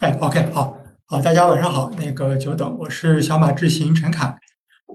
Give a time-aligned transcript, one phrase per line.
[0.00, 4.34] 哎，OK，好，好，大家晚上好，那个久等，我是小马智行陈凯，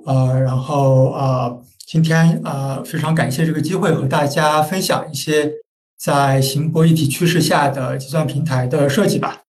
[0.08, 5.52] 呃，然后呃，今天呃非常感谢这个机会和大家分享一些
[5.96, 9.41] 在行博一体趋势下的计算平台的设计吧。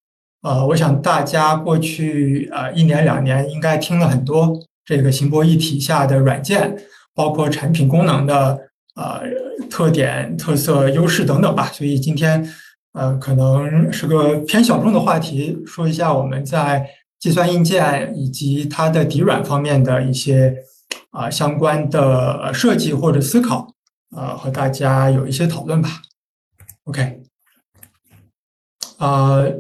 [0.42, 6.76] 呃，我想大家过去呃一年两年应该听了很多这个行博一体下的软件，
[7.14, 8.58] 包括产品功能的
[8.94, 9.22] 呃
[9.70, 12.46] 特点、特色、优势等等吧，所以今天。
[12.97, 16.88] 呃，可能是个偏小众的话题，说一下我们在
[17.19, 20.57] 计算硬件以及它的底软方面的一些
[21.11, 23.69] 啊相关的设计或者思考，
[24.17, 26.01] 呃，和大家有一些讨论吧。
[26.84, 27.20] OK，
[28.97, 29.53] 呃，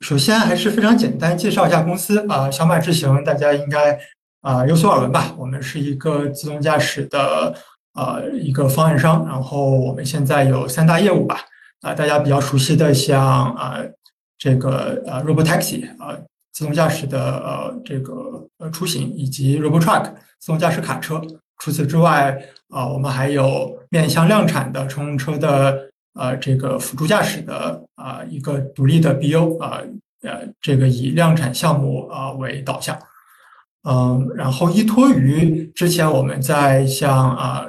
[0.00, 4.00] 首先还是非常简单介绍一下公司啊，小马智行大家应该
[4.40, 5.34] 啊有所耳闻吧？
[5.36, 7.54] 我们是一个自动驾驶的
[7.92, 11.44] 呃一个方案商，然后我们现在有三大业务吧。
[11.80, 13.78] 啊，大家比较熟悉的像啊，
[14.36, 16.18] 这个呃，Robotaxi 啊，
[16.52, 21.22] 自动驾驶的呃这个呃出行，以及 Robotruck 自动驾驶卡车。
[21.58, 22.36] 除此之外，
[22.70, 29.80] 啊，我们还有面向量产的乘用车的呃这个辅助驾驶的啊一个独立的 BU 啊
[30.22, 32.98] 呃这个以量产项目啊为导向。
[33.88, 37.66] 嗯，然后依托于之前我们在像啊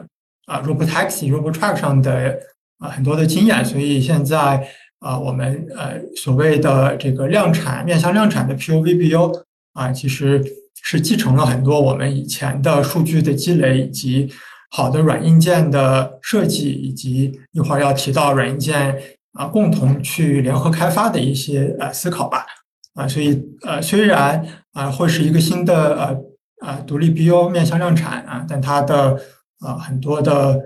[0.48, 2.40] 啊 Robotaxi、Robotruck 上的。
[2.80, 4.68] 啊，很多的经验，所以现在
[5.00, 10.42] 啊，我们呃所谓的这个量产面向量产的 POVBU 啊，其实
[10.82, 14.32] 是继承了很多我们以前的数据的积累，以及
[14.72, 18.98] 好的软硬件的设计，以及一会儿要提到软硬件
[19.34, 22.46] 啊共同去联合开发的一些呃思考吧。
[22.94, 26.18] 啊，所以呃虽然啊会是一个新的呃
[26.66, 29.20] 呃独立 BU 面向量产啊，但它的
[29.60, 30.58] 啊很多的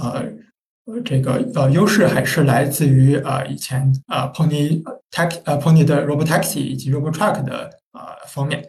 [0.00, 0.24] 呃。
[1.04, 8.64] 这个呃优势还是来自于呃以前呃 Pony Tax 呃 Pony 的 Robotaxi 以及 Robotruck 的呃方面。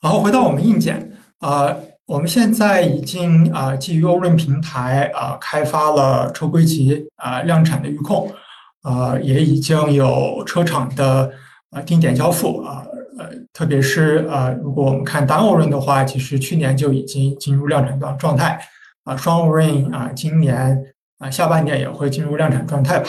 [0.00, 1.76] 然后回到我们硬件啊，
[2.06, 8.32] 我们现在已经啊基于欧润平台啊开发了车规级啊量产的预控
[8.80, 11.30] 啊，也已经有车厂的
[11.68, 12.86] 啊定点交付啊
[13.18, 18.58] 呃特别是呃如果我们看单欧润的话，其实去年就已经进入量产状状态
[19.04, 20.82] 啊双欧润啊今年。
[21.20, 23.08] 啊，下半年也会进入量产状态吧。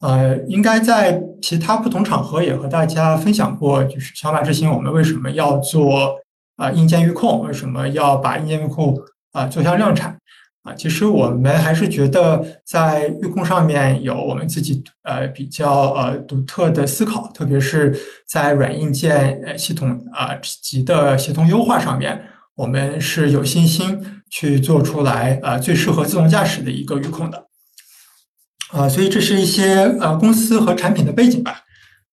[0.00, 6.16] 呃，应该在其他不同场合也和大家分享过，就是小马智行我们为什么要做
[6.56, 8.96] 啊硬件预控，为什么要把硬件预控
[9.32, 10.16] 啊做向量产
[10.62, 10.74] 啊？
[10.74, 17.96] 其实我们还是觉得在预控上面有我们自己呃比较呃独特的思考，特别是
[18.28, 22.20] 在软硬件系统啊级的协同优化上面，
[22.54, 24.18] 我们是有信心。
[24.34, 27.48] 去做出来，呃，最适合自动驾驶的一个预控的，
[28.70, 31.60] 啊，所以这是一些呃公司和产品的背景吧，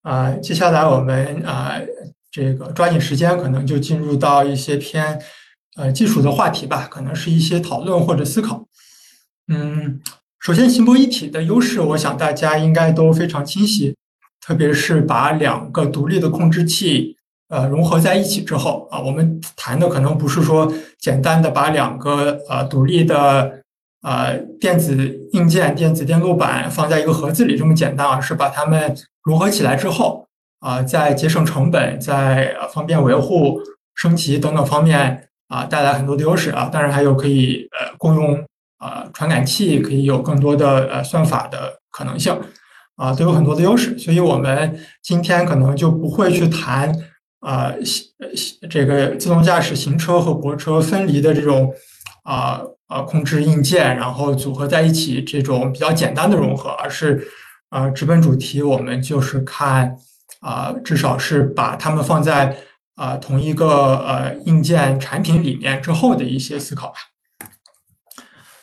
[0.02, 1.80] 啊，接下来我们啊
[2.30, 5.18] 这个抓紧时间，可能就进入到一些偏
[5.78, 8.68] 呃技术的话题吧，可能是一些讨论或者思考。
[9.48, 10.02] 嗯，
[10.42, 13.96] 首先，行博一体的优势，我想大家应该都非常清晰，
[14.42, 17.16] 特别是把两个独立的控制器。
[17.50, 23.52] 呃，融合在一起之后啊，我们谈的可能不是说简单的把两个呃独立的
[24.04, 24.96] 呃电子
[25.34, 30.28] 硬件、电子电路板放在一个盒子里这么简单，而是把它们融合起来之后
[30.60, 33.60] 啊，在节省成本、在方便维护、
[33.96, 36.70] 升级等等方面啊，带来很多的优势啊。
[36.72, 38.36] 当然还有可以呃共用
[38.80, 42.40] 呃传感器，可以有更多的呃算法的可能性
[42.96, 43.98] 啊，都有很多的优势。
[43.98, 46.94] 所以我们今天可能就不会去谈。
[47.40, 47.74] 啊，
[48.70, 51.74] 这个自动驾驶行车和泊车分离的这种
[52.24, 57.26] 啊啊控制硬件，然后组合在一起这种比较简单的融合，而是
[57.70, 59.96] 啊直奔主题，我们就是看
[60.42, 62.58] 啊，至少是把它们放在
[62.96, 66.96] 啊同一个呃硬件产品里面之后的一些思考吧。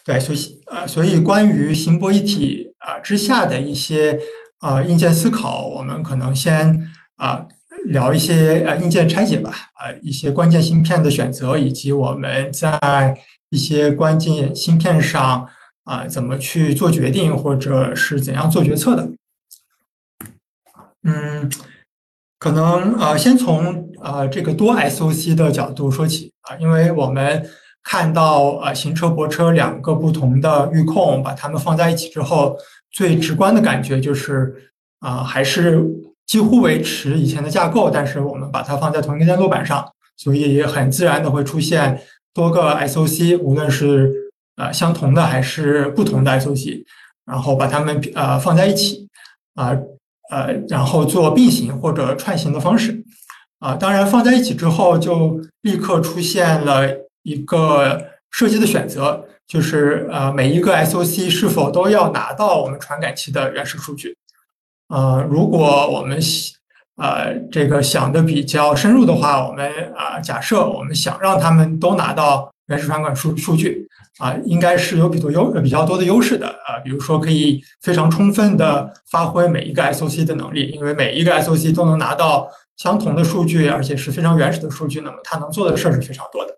[0.05, 4.21] 对，所以呃，所以关于行泊一体啊之下的一些
[4.59, 7.47] 啊硬件思考，我们可能先啊。
[7.87, 13.17] 聊一些呃硬件拆解吧，呃一些关键芯片的选择，以及我们在
[13.51, 15.49] 一些关键芯片上
[15.85, 19.09] 啊怎么去做决定，或者是怎样做决策的。
[21.05, 21.51] 嗯，
[22.39, 27.49] 可能呃先从呃这个多 SOC 的角度说起啊，因为我们
[27.85, 32.57] 看到呃行车泊车两个不同的预控，把它们放在一起之后，
[32.91, 35.85] 最直观的感觉就是啊还是。
[36.27, 42.03] 几乎维持以前的架构，但是我们把它放在同一个电路板上，所以也很自然的会出现
[42.35, 44.13] 多个 SOC，无论是
[44.57, 46.85] 呃相同的还是不同的 SOC，
[47.25, 49.09] 然后把它们呃放在一起，
[49.55, 49.73] 啊
[50.31, 53.05] 呃，然后做并行或者串行的方式。
[53.59, 56.87] 啊，当然放在一起之后，就立刻出现了
[57.23, 64.15] 一个设计的选择，就是呃，每一个 SOC 是否都要拿到我们传感器的原始数据。
[64.89, 66.57] 呃，如果我们想
[66.97, 73.87] 呃这个想的比较深入的话，我们啊假设我们想让他们都拿到原始传感数数据
[74.19, 86.57] 啊，应该是有比较优比较多的优势的啊，比如说可以非常充分的发挥每一个 SOC 的能力，因为每一个 SOC 都能拿到相同的数据，而且是非常原始的数据，那么它能做的事儿是非常多的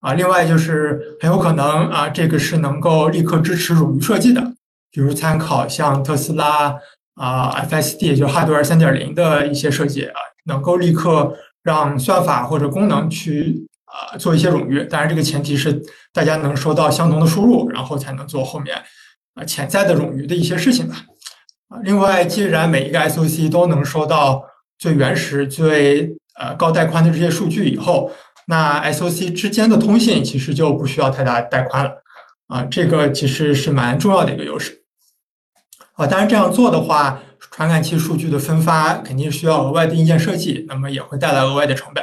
[0.00, 0.14] 啊。
[0.14, 4.42] 另外就是很有可能啊，这个是能够立刻支持冗余设计的，
[4.90, 6.74] 比如参考像特斯拉。
[7.14, 10.14] 啊，FSD 也就是 Hardware 三点零的一些设计啊，
[10.46, 14.82] 能够立刻让算法或者功能去啊做一些冗余。
[14.84, 15.82] 当然，这个前提是
[16.12, 18.76] 大家能收到相同的输入，然后才能做后面
[19.34, 20.96] 啊潜在的冗余的一些事情吧。
[21.68, 24.42] 啊，另外，既然每一个 SOC 都能收到
[24.78, 28.10] 最原始、最呃高带宽的这些数据以后，
[28.46, 32.02] 那 SOC 之间的通信其实就不需要太大带宽了。
[32.48, 34.81] 啊，这个其实是蛮重要的一个优势。
[35.94, 42.02] 啊，当然这样做的话，传感器数据的分发肯定需要额外的硬件设计，那么也会带来额外的成本。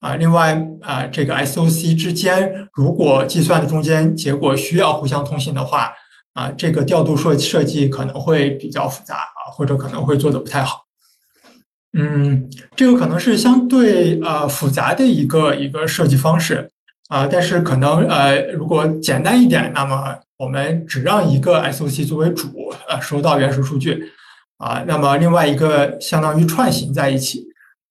[0.00, 5.92] 啊，另外啊，这个 SOC 之间如果计算的中间结果需要互相通信的话，
[6.32, 10.86] 啊，这个调度设设计可能会比较复杂啊，或者可能会做的不太好。
[11.96, 16.70] 嗯，这个可能是相对呃复杂的一个一个设计方式
[17.08, 20.18] 啊，但是可能呃如果简单一点，那么。
[20.38, 22.48] 我们只让一个 SOC 作为主，
[22.88, 24.10] 呃，收到原始数据，
[24.58, 27.46] 啊，那么另外一个相当于串行在一起，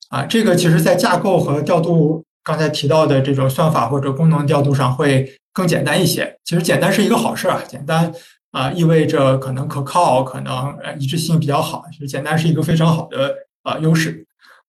[0.09, 6.37] 啊，这个其实在架构和调度刚才提到的这种算法或者功能调度上会更简单一些。
[6.43, 8.11] 其实简单是一个好事啊，简单
[8.51, 11.85] 啊意味着可能可靠，可能呃一致性比较好。
[11.93, 14.25] 其实简单是一个非常好的啊优势，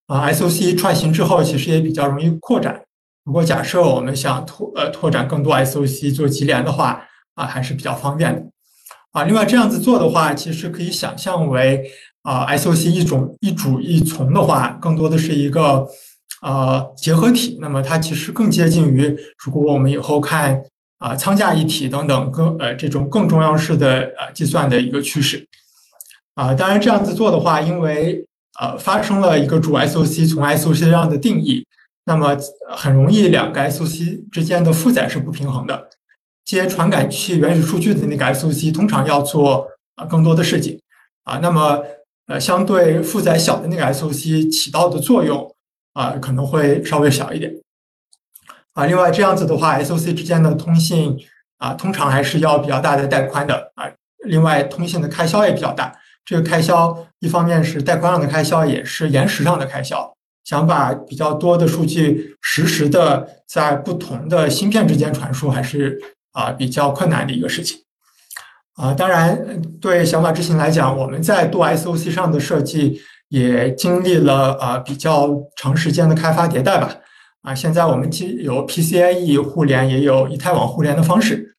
[0.07, 2.81] 啊，SOC 串行之后其实也比较容易扩展。
[3.25, 7.03] 如果假设我们想拓呃拓展更多 SOC 做级联的话，
[7.35, 8.43] 啊，还是比较方便的，
[9.13, 11.89] 啊，另外这样子做的话，其实可以想象为
[12.23, 15.87] 啊，SOC 一种一主一从的话，更多的是一个
[16.43, 17.59] 呃结合体。
[17.61, 20.61] 那么它其实更接近于，如果我们以后看
[20.99, 25.47] 啊仓架一体等等更呃这种更重要式的呃计算的一个趋势。
[26.35, 28.25] 啊，当然这样子做的话，因为
[28.59, 31.65] 呃发生了一个主 SOC 从 SOC 这样的定义，
[32.05, 32.37] 那么
[32.75, 35.89] 很容易两个 SOC 之间的负载是不平衡的。
[36.45, 40.81] 接传感器原始数据的那个 SOC 通常要做啊更多的事情
[41.23, 41.81] 啊，那么
[42.27, 45.55] 呃相对负载小的那个 SOC 起到的作用
[45.93, 47.55] 啊可能会稍微小一点
[48.73, 48.87] 啊。
[48.87, 51.17] 另外这样子的话，SOC 之间的通信
[51.59, 53.89] 啊通常还是要比较大的带宽的啊。
[54.25, 55.95] 另外通信的开销也比较大，
[56.25, 60.12] 这个开销一方面是带宽上的开销，也是延时上的开销。
[60.45, 65.99] 想把比较多的数据实时的在不同的芯片之间传输，还是。
[66.33, 67.79] 啊，比较困难的一个事情，
[68.77, 75.29] 啊，当然对小马智行来讲，我们在做 SOC 上的设计也经历了啊比较
[75.59, 76.97] 长时间的开发迭代吧，
[77.43, 81.55] 啊，现在我们既有 PCIe 互联，也有以太网互联的方式，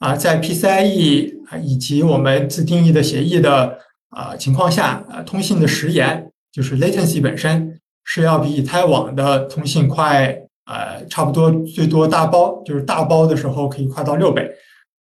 [0.00, 3.78] 啊，在 PCIe 啊以及我们自定义的协议的
[4.10, 10.42] 啊情况下，啊，通信的时延就是 latency 本身是要比以太网的通信快。
[10.68, 14.50] 呃，差不多最多大包就是大包的时候可以快到六倍，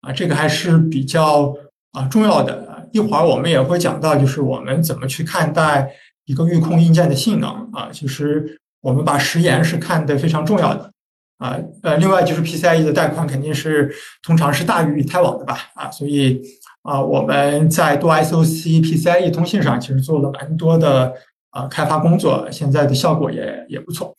[0.03, 1.55] 啊，这个还是比较
[1.93, 2.87] 啊重要的。
[2.93, 5.91] 一会儿我们也会讲到，就是我们怎么去看待
[6.27, 7.89] 一个预控硬件的性能啊。
[7.91, 10.91] 其实我们把时延是看得非常重要的
[11.39, 11.59] 啊。
[11.83, 13.91] 呃，另外就是 PCIe 的带宽肯定是
[14.23, 16.43] 通常是大于以太网的吧啊，所以
[16.83, 21.15] 啊我们在多 SOC PCIe 通信上其实做了蛮多的
[21.55, 24.15] 啊开发工作，现在的效果也也不错。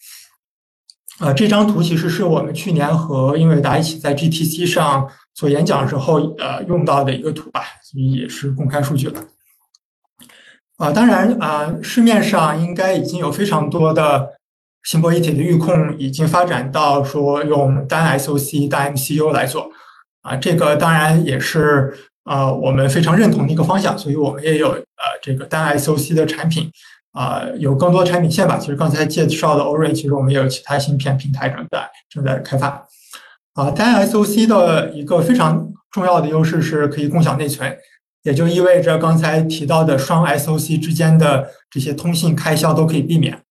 [1.20, 9.22] 呃，这张图其实是我们去年和英伟达一起在 GTC 上做演讲时候呃用到的一个图吧，所以也是公开数据了。
[10.78, 14.30] 啊，当然啊，市面上应该已经有非常多的
[14.84, 19.70] 芯片一体的预控已经发展到说用单 SOC 单 MCU 来做
[20.22, 21.94] 啊，这个当然也是
[22.26, 24.84] 呃我们非常认同的一个方向，所以我们也有呃
[25.22, 26.70] 这个单 SOC 的产品。
[27.16, 28.58] 啊，有更多产品线吧。
[28.60, 32.86] 其实刚才介绍的 Orin，其实我们也有其他芯片平台正在正在开发。
[33.54, 37.74] 啊，单 SOC 的一个非常重要的优势是可以共享内存，
[38.24, 43.42] 也就意味着刚才提到的双 SOC 之间的这些通信开销都可以避免。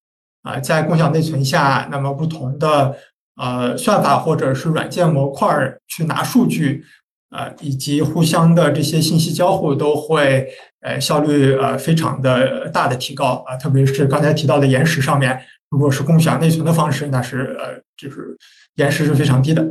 [0.42, 2.94] 啊，在共享内存下，那么不同的
[3.36, 5.48] 呃算法或者是软件模块
[5.88, 6.84] 去拿数据
[7.30, 10.46] 呃，以及互相的这些信息交互都会
[10.82, 15.40] 呃效率呃非常的大的提高啊，特别是刚才提到的延时上面，
[15.70, 18.36] 如果是共享内存的方式，那是呃就是
[18.76, 19.66] 延时是非常低的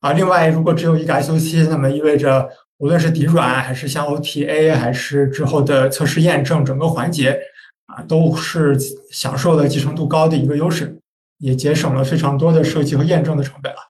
[0.00, 0.12] 啊。
[0.12, 7.38] 另外，如果只有一个 SOC，那么意味着无论是底软还是像 OTA 还是之后的测试验证整个环节
[7.86, 8.78] 啊，都是
[9.10, 10.96] 享受了集成度高的一个优势，
[11.38, 13.87] 也节省了非常多的设计和验证的成本了。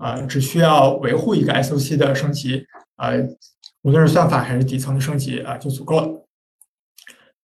[0.00, 2.64] 啊，只需要维护一个 SOC 的升级，
[2.96, 3.10] 啊，
[3.82, 6.08] 无论是算法还是底层的升级啊，就足够了。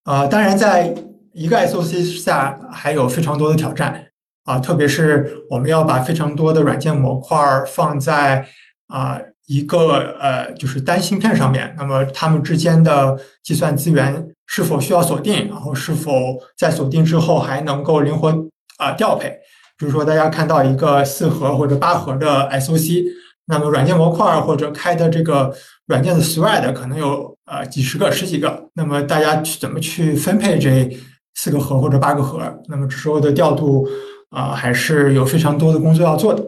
[0.03, 0.91] 啊，当然，在
[1.33, 4.07] 一个 SOC 下还有非常多的挑战
[4.45, 7.37] 啊，特别是我们要把非常多的软件模块
[7.67, 8.47] 放在
[8.87, 16.11] 啊一个呃就是单芯片上面，那么它们之间的计算资源是否需要锁定，然后是否
[16.57, 18.33] 在锁定之后还能够灵活
[18.77, 19.37] 啊调配。
[19.77, 23.03] 比如说，大家看到一个四核或者八核的 SOC，
[23.45, 25.55] 那么软件模块或者开的这个
[25.85, 30.89] 软件的 thread 可能有呃几十个、十几个，那么大家去怎么去分配这
[31.35, 32.41] 四个核或者八个核？
[32.67, 33.87] 那么这时候的调度
[34.31, 36.43] 啊，还是有非常多的工作要做的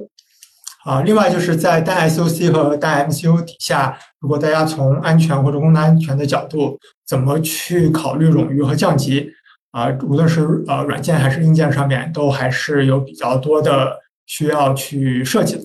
[0.83, 1.01] 啊。
[1.01, 9.29] 另外就是在单 SOC 和单 MCU 底下，如果大家从安全或者功能安全的角度，怎么去考虑冗余和降级？
[9.71, 15.63] 啊，无论是呃软件还是硬件上面，都还是有比较多的需要去设计的。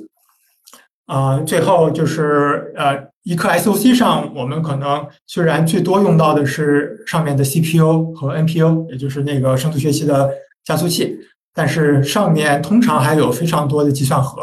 [1.06, 10.30] 啊，最后就是呃，一颗 SOC 上，我们可能虽然最多用到的是上面的 CPU 和 NPU，也就是那个深度学习的
[10.64, 11.18] 加速器，
[11.52, 14.42] 但是上面通常还有非常多的计算核，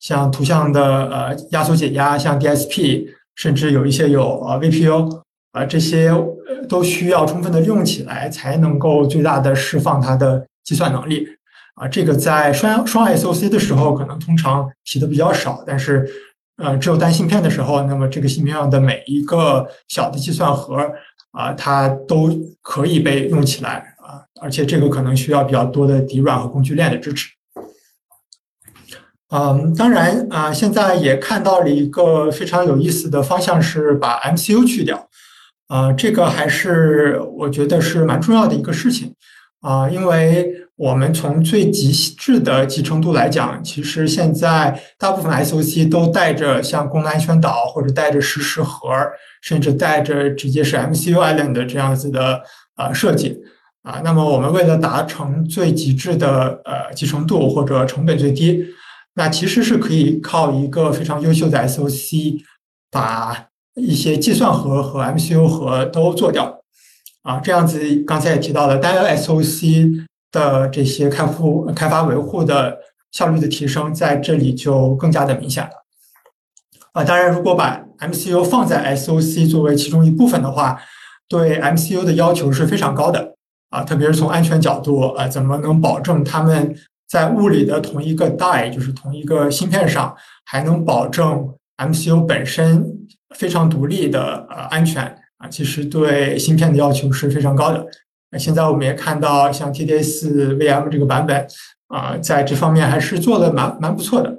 [0.00, 5.23] 像图像的呃压缩解压，像 DSP，甚至有一些有呃 VPU。
[5.54, 6.12] 啊，这些
[6.68, 11.26] 都需要充分的用起来，才能够最大的释放它的计算能力。
[11.76, 16.08] 啊，这个在双双 SOC 的时候可能通常提的比较少，但是，
[16.56, 20.76] 呃，只有单芯片的时候，那么这个芯片上的每一个小的计算核
[21.32, 22.30] 啊，它都
[22.60, 27.30] 可以被用起来啊，而且这个可能需要比较多的底软和工具链的支持。
[29.30, 35.08] 嗯，当然啊，现在也看到了一个非常有意思的方向，是把 MCU 去掉。
[35.68, 39.14] 啊，这个还是我觉得是蛮重要的一个事情
[39.60, 48.88] 啊，因为我们从最极致的集成度来讲，其实现在大部分 SOC 都带着像功能安全岛或者带着实时核，
[49.40, 52.42] 甚至带着直接是 MCU Island 的这样子的
[52.76, 53.40] 呃设计
[53.82, 54.02] 啊。
[54.04, 58.66] 那么我们为了达成最极致的呃集成度或者成本最低，
[59.14, 62.42] 那其实是可以靠一个非常优秀的 SOC
[62.90, 63.46] 把。
[63.74, 66.60] 一些计算核和 MCU 核都做掉，
[67.22, 72.78] 啊，这样子刚才也提到了单 SOC 的这些开户开发维护的
[73.10, 75.70] 效率的提升，在这里就更加的明显了，
[76.92, 80.80] 啊，当然如果把 MCU 放在 SOC 作为其中一部分的话，
[81.28, 83.34] 对 MCU 的要求是非常高的，
[83.70, 86.72] 啊，特别是从安全角度，啊，怎么能保证他们
[87.08, 90.14] 在物理的同一个 die，就是同一个芯片上，
[90.44, 93.00] 还能保证 MCU 本身。
[93.34, 95.04] 非常独立的呃安全
[95.38, 97.86] 啊，其实对芯片的要求是非常高的。
[98.30, 101.46] 那现在我们也看到，像 TDA 四 VM 这个版本
[101.88, 104.38] 啊，在这方面还是做的蛮蛮不错的。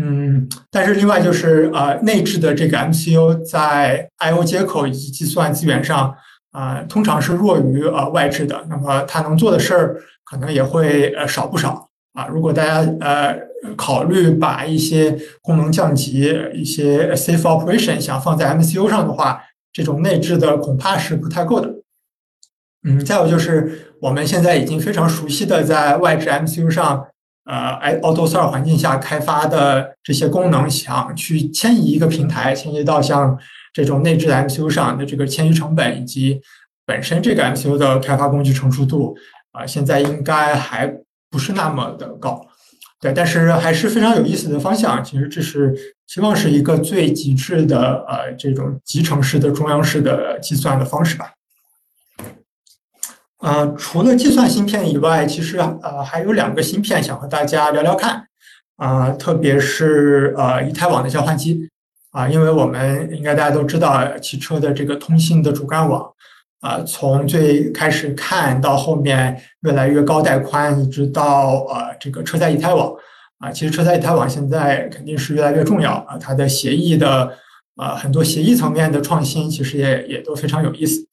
[0.00, 6.14] 嗯，但是另外就是呃内置的这个 MCU 在 I/O 接口以及计算资源上
[6.52, 8.66] 啊，通常是弱于呃外置的。
[8.68, 11.85] 那么它能做的事儿可能也会呃少不少
[12.16, 12.26] 啊。
[12.26, 13.46] 如果大家呃。
[13.74, 19.42] 考虑把一些功能降级、一些 safe operation 想放在 MCU 上的话，
[19.72, 21.68] 这种内置的恐怕是不太够的。
[22.86, 27.06] 嗯，再有就是我们现在已经非常熟悉的在外置 MCU 上，
[27.44, 33.36] 呃，AutoSAR 环境下开发的这些功能，想去迁移一个平台，迁移到像
[33.72, 36.40] 这种内置的 MCU 上的这个迁移成本以及
[36.84, 39.16] 本身这个 MCU 的开发工具成熟度，
[39.52, 40.94] 啊，现在应该还
[41.30, 42.46] 不是那么的高。
[42.98, 45.04] 对，但是还是非常有意思的方向。
[45.04, 45.74] 其实这是
[46.06, 51.32] 希望是一个最极致的呃这种集成式的中央式的计算的方式吧。
[53.40, 58.26] 呃，除了计算芯片以外，其实呃还有两个芯片想和大家聊聊看
[58.76, 61.68] 啊，特别是呃以太网的交换机
[62.12, 66.10] 啊，因为我们应该大家都知道汽车的这个通信的主干网。
[66.66, 72.92] 啊，从最开始看到后面越来越高带宽，一直到呃这个车载以太网
[73.38, 76.18] 啊，其实车载以太网现在肯定是越来越重要啊。
[76.18, 77.32] 它的协议的
[77.76, 81.06] 啊很多协议层面的创新，其实也也都非常有意思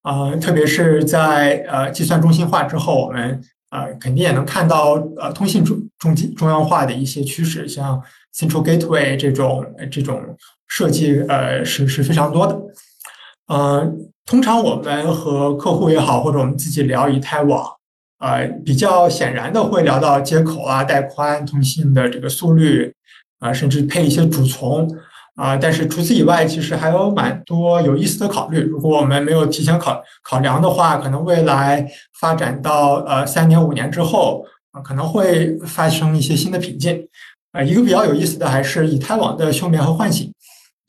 [0.00, 0.34] 啊。
[0.36, 3.38] 特别是在呃计算中心化之后，我们
[3.68, 8.00] 啊，肯定也能看到呃通信中中中央化的一些趋势，像
[8.34, 10.22] Central Gateway 这种这种
[10.68, 12.58] 设计呃是是非常多的。
[13.48, 17.64] 嗯，通常我们和客户也好，或者我们自己聊以太网，
[18.18, 22.92] 呃，比较显然的会聊到接口啊、带宽、通信的这个速率
[23.38, 24.88] 啊，甚至配一些主从。
[25.36, 28.58] 啊，但是除此以外，其实还有蛮多有意思的考虑。
[28.58, 31.86] 如果我们没有提前考考量的话，可能未来
[32.18, 34.42] 发展到呃三年五年之后，
[34.72, 37.06] 啊可能会发生一些新的瓶颈。
[37.52, 40.32] 啊，一个比较有意思的还是以太网的休眠和唤醒。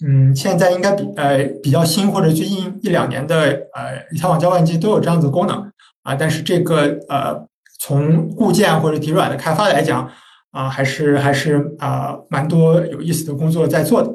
[0.06, 3.36] 嗯，现在应该比呃比较新或者最近一两年的
[3.74, 5.72] 呃以太网交换机都有这样子功能。
[6.04, 7.36] 啊，但是这个呃
[7.80, 10.10] 从固件或者底软的开发来讲，
[10.52, 14.10] 啊还是还是啊蛮多有意思的工作在做的。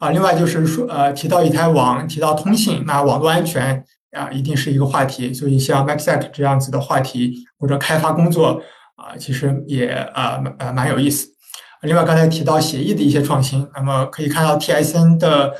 [0.00, 5.32] 啊，另外就是说，呃，提到一台网，提到通信，那网络安全啊，一定是一个话题。
[5.32, 8.60] 所以像 MaxSec 这样子的话题或者开发工作
[8.96, 11.28] 啊，其实也啊蛮呃蛮有意思。
[11.84, 15.54] 另外刚才提到协议的一些创新，那么可以看到 TSN 的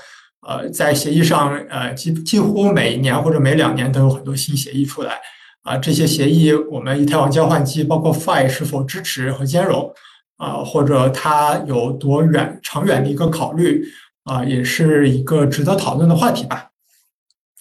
[0.47, 5.21] 呃在协议上呃几几乎每一年或者每两年都有很多新协议出来
[5.63, 9.93] 啊，这些协议我们以太网交换机包括 Fi 是否支持和兼容
[10.37, 13.85] 啊，或者它有多远长远的一个考虑。
[14.25, 16.71] 啊，也是一个值得讨论的话题吧。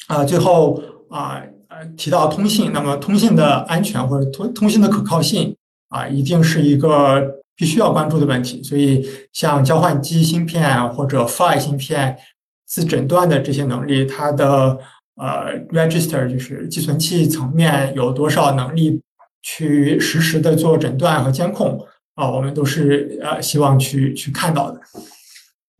[0.08, 5.53] 啊，最后啊，呃，提到通信，那么通信的安全或者通通信的可靠性
[5.89, 8.62] 啊，一定是一个必须要关注的问题。
[8.63, 12.17] 所以，像交换机芯片或者 Fi 芯片
[12.65, 14.77] 自诊断的这些能力，它的
[15.15, 19.01] 呃 register 就是寄存器层面有多少能力
[19.41, 21.79] 去实时的做诊断和监控
[22.15, 24.79] 啊，我们都是呃希望去去看到的。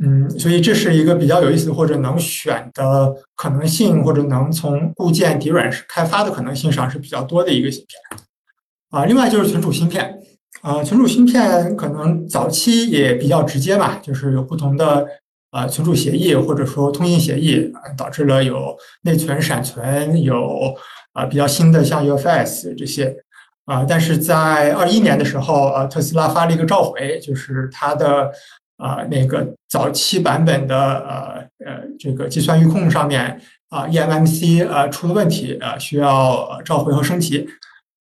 [0.04, 8.20] 嗯，所以这是一个比较有意思或者能选的可能性，或者能从固件底软开发的可能性上是比较多的一个芯片。
[8.90, 10.20] 啊，另外就是存储芯片，
[10.64, 15.06] 啊，存储芯片可能早期也比较直接吧，就是有不同的
[15.52, 20.74] 啊存储协议或者说通信协议，导致了有内存、闪存，有
[21.12, 23.14] 啊比较新的像 UFS 这些
[23.66, 28.32] 啊，但是在二一年的时候，呃，特斯拉发了一个召回，就是它的。
[28.78, 37.48] 啊，那个早期版本的呃呃，这个计算预控上面啊，eMMC 呃出了问题啊，需要召回和升级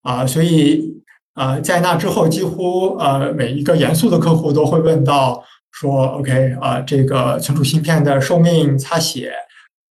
[0.01, 1.01] 啊，所以
[1.33, 9.31] 啊，在那之后，几乎呃每一个严肃的客户都会问到说，OK 啊，这个存储芯片的寿命、擦写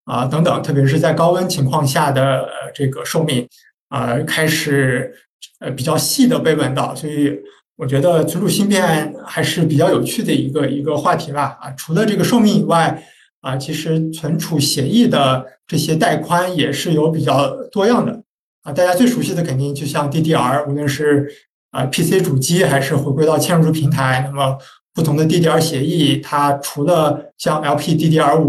[0.05, 3.47] 啊等等，特别是在高温情况下的这个寿命
[3.89, 5.13] 啊，开始
[5.59, 7.39] 呃比较细的被问到，所以。
[7.81, 11.57] 我觉得存储芯片还是比较有趣的一个一个话题吧。
[11.61, 13.01] 啊，除了这个寿命以外，
[13.39, 18.21] 啊，其实存储协议的这些带宽也是有比较多样的。
[18.63, 21.27] 啊，大家最熟悉的肯定就像 DDR，无论是
[21.71, 24.57] 啊 PC 主机还是回归到嵌入式平台，那么
[24.93, 28.43] 不同的 DDR 协议，它除了像 LPDDR5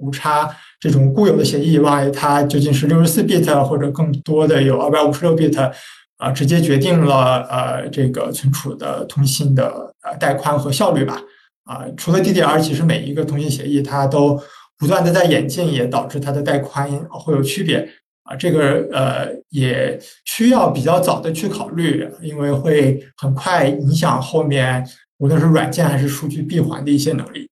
[0.00, 0.48] 五叉
[0.78, 5.72] 这种固有的协议以外，它究竟是六十四 bit 或者更多的有二百五十六 bit。
[6.18, 11.20] 啊，直接决定了呃这个存储的通信的呃带宽和效率吧。
[11.64, 14.42] 啊，除了 DDR，其实每一个通信协议它都
[14.78, 17.86] 不断的在演进，也导致它的带宽会有区别。
[18.26, 24.86] 啊，这个呃也需要比较早的去考虑，因为会很快影响后面
[25.18, 27.48] 无论是软件还是数据闭环的一些能力。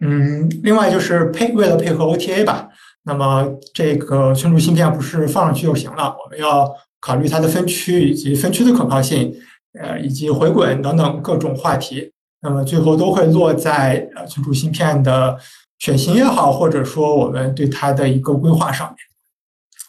[0.00, 2.68] 嗯，另外就是配为了配合 OTA 吧，
[3.02, 6.68] 那么这个存储芯片不是放上去就行了，我们要。
[7.00, 9.32] 考虑它的分区以及分区的可靠性，
[9.80, 12.10] 呃，以及回滚等等各种话题，
[12.42, 15.38] 那么最后都会落在呃存储芯片的
[15.78, 18.96] 选型也好，或者说我们对它的一个规划上面。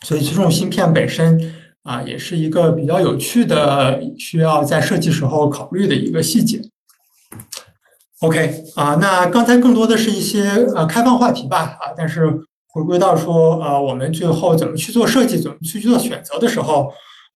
[0.05, 6.61] 所以，这种芯片本身啊，也是一个比较有趣的，需要在设计时候考虑的一个细节。
[8.21, 12.41] OK 啊，那刚才更多的是一些呃开放话题吧啊，但是。
[12.71, 16.93] 回归到说，呃，我们最后怎么去做设计，怎么去做选择的时候，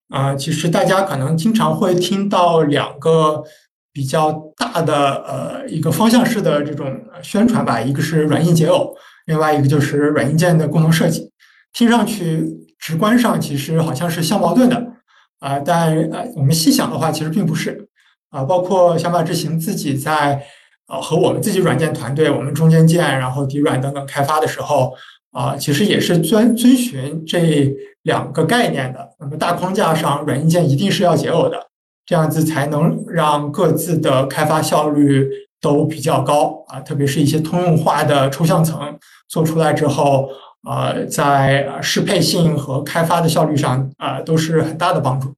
[0.09, 3.43] 啊，其实大家可能经常会听到两个
[3.91, 4.95] 比较大的
[5.25, 8.93] 呃一个方向式的这种宣传吧，一个是软硬解耦，
[9.25, 11.31] 另外一个就是软硬件的功能设计。
[11.73, 12.47] 听上去
[12.79, 14.93] 直观上其实好像是相矛盾的，
[15.39, 17.89] 啊，但呃我们细想的话，其实并不是，
[18.29, 20.41] 啊，包括小马智行自己在
[20.87, 24.93] 呃和我们自己软件团队，我们中间件，然后底软等等开发的时候。
[25.35, 28.99] 啊，其实也是遵遵循这两个概念的。
[29.19, 31.57] 那么大框架上，软硬件一定是要解耦的，
[32.05, 35.27] 这样子才能让各自的开发效率
[35.59, 36.79] 都比较高啊。
[36.81, 38.95] 特别是一些通用化的抽象层
[39.27, 40.29] 做出来之后，
[40.67, 45.33] 呃，在适配性和开发的效率上啊，都是很大的帮助。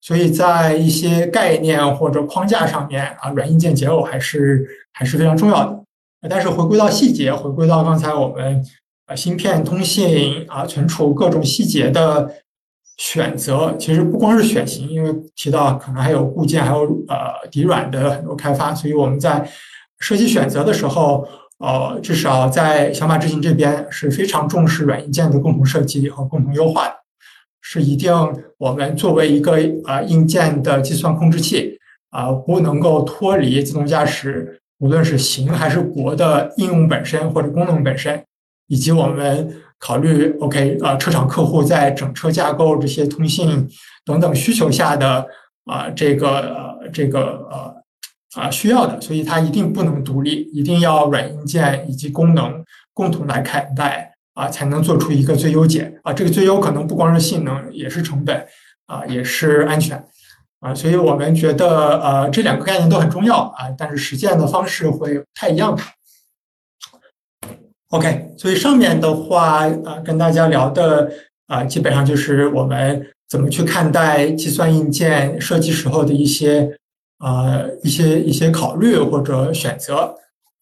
[0.00, 5.78] 所以在一些概念或者框架上面啊，软硬件结耦还是还是非常重要的。
[6.28, 8.64] 但是回归到细节，回归到刚才我们
[9.06, 12.30] 啊芯片通信啊存储各种细节的
[12.96, 19.50] 选择，其实不光是选型，因为提到可能还有固件，还有呃底软的很多开发，所以我们在
[19.98, 21.26] 设计选择的时候，
[21.60, 26.94] 呃，至少在小马智行这边是非常重视软硬件的共同设计和共同优化的，
[27.60, 28.12] 是一定
[28.58, 31.78] 我们作为一个啊硬件的计算控制器
[32.10, 34.56] 啊，不能够脱离自动驾驶。
[34.78, 38.24] 无论是行还是国的应用本身或者功能本身，
[38.66, 43.68] 以及我们考虑 OK 呃车厂客户在整车架构这些通信
[44.06, 45.26] 等等需求下的
[45.66, 47.79] 啊这个这个呃
[48.34, 56.12] 啊需要的，所以它一定不能独立，一定要软硬件以及功能共同来看待啊，才能做出一个最优解啊。
[56.12, 58.46] 这个最优可能不光是性能，也是成本
[58.86, 60.04] 啊，也是安全。
[60.60, 65.74] 啊，所以我们觉得，呃，这两个概念都很重要啊，但是实践的方式会不太一样。
[67.88, 71.10] OK，所以上面的话，啊，跟大家聊的
[71.46, 76.78] 啊，基本上就是我们怎么去看待计算硬件设计时候的一些
[77.20, 80.16] 啊一些一些考虑或者选择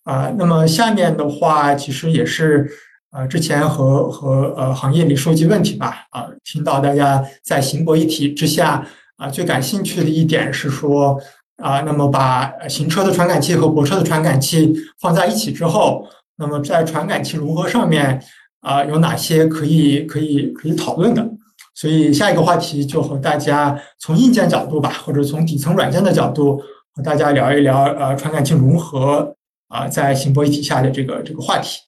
[0.04, 0.30] 啊。
[0.36, 2.70] 那么下面的话，其实也是
[3.10, 8.86] 啊，之前和和呃行业里收集问题吧，啊，听到大家在行博一体之下。
[9.18, 11.20] 啊，最感兴趣的一点是说，
[11.56, 18.22] 啊，那么把行车的传感器和泊车的传感器放在一起之后，那么在传感器融合上面，
[18.60, 21.28] 啊，有哪些可以可以可以讨论的？
[21.78, 26.60] 所以下一个话题就和大家从硬件角度吧，或者从底层软件的角度
[26.92, 29.32] 和大家聊一聊，呃，传感器融合
[29.68, 31.78] 啊，在行博一体下的这个这个话题。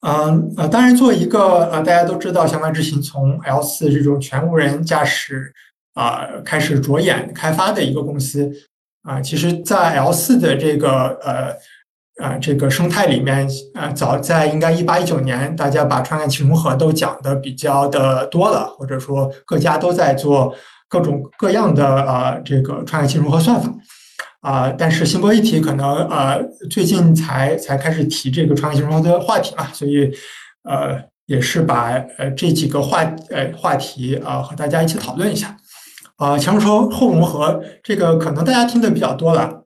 [0.00, 5.52] 嗯呃，当然，作为一个呃，大家都知道，相关执行从 L 四这种全无人驾驶。
[5.94, 8.50] 啊，开始着眼开发的一个公司
[9.02, 11.52] 啊，其实，在 L 四的这个呃
[12.20, 20.54] 呃这个生态里面，呃，早在应该一八一九年，大家把传感器融合都讲的比较的多了，或者说各家都在做
[20.88, 23.72] 各种各样的呃这个传感器融合算法
[24.40, 30.10] 啊，但是新博一体可能呃最近才才开始提这个传感器融合的话题嘛，所以
[30.64, 35.56] 呃也是把呃这几个话呃话题啊和大家一起讨论一下。
[36.16, 39.62] 啊，前面说后融合这个可能大家听的比较多了，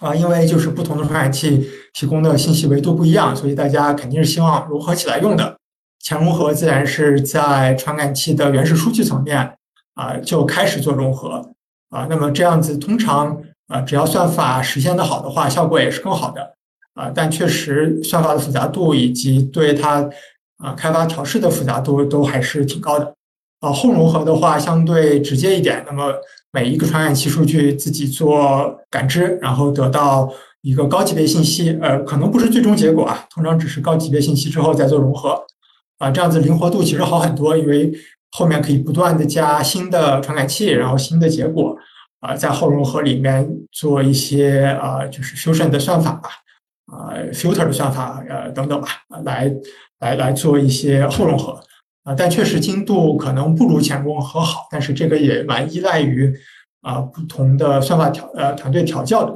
[0.00, 5.56] 啊，因为就是不同的传感器提供的信息维度不一样，所以大家肯定是希望融合起来用的。
[6.02, 9.54] 前融合自然是在传感器的原始数据层面
[9.94, 11.50] 啊就开始做融合
[11.90, 13.36] 啊，那么这样子通常
[13.68, 16.54] 啊只要算法实现的好的话，效果也是更好的
[16.94, 20.08] 啊，但确实算法的复杂度以及对它
[20.56, 23.14] 啊开发调试的复杂度都还是挺高的。
[23.60, 26.14] 啊，后融合的话相对直接一点，那么
[26.50, 35.42] 每一个传感器数据自己做感知，然后得到一个高级别信息，呃，可能不是最终结果啊，通常只是高级别信息之后再做融合，
[35.98, 37.92] 啊，这样子灵活度其实好很多，因为
[38.32, 41.76] 后面可以不断的加新的传感器，然后新的结果，
[42.20, 46.30] 啊，在后融合里面做一些啊，就是 fusion 的算法吧，
[46.86, 48.88] 啊，filter 的算法，呃，等等吧，
[49.24, 49.50] 来
[50.00, 51.60] 来来做一些后融合。
[52.02, 56.34] 啊，但确实精度可能不如前融合好，但是这个也蛮依赖于
[56.80, 59.34] 啊不同的算法调呃团队调教的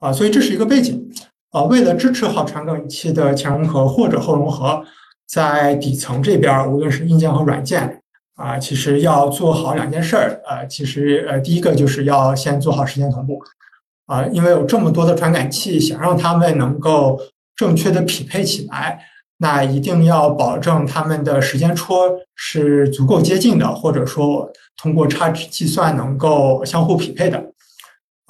[0.00, 1.08] 啊，所以这是一个背景
[1.52, 1.62] 啊。
[1.62, 4.82] 为了支持好传感器的前融合或者后融合，
[5.28, 8.02] 在底层这边，无论是硬件和软件
[8.34, 10.64] 啊，其实要做好两件事儿啊。
[10.64, 13.38] 其实呃，第一个就是要先做好时间同步
[14.06, 17.20] 啊，因为有这么多的传感器，想让他们能够
[17.54, 19.04] 正确的匹配起来。
[19.42, 27.42] 那一定要保证他们的时间戳是足够接近的，或者说通过差值计算能够相互匹配的。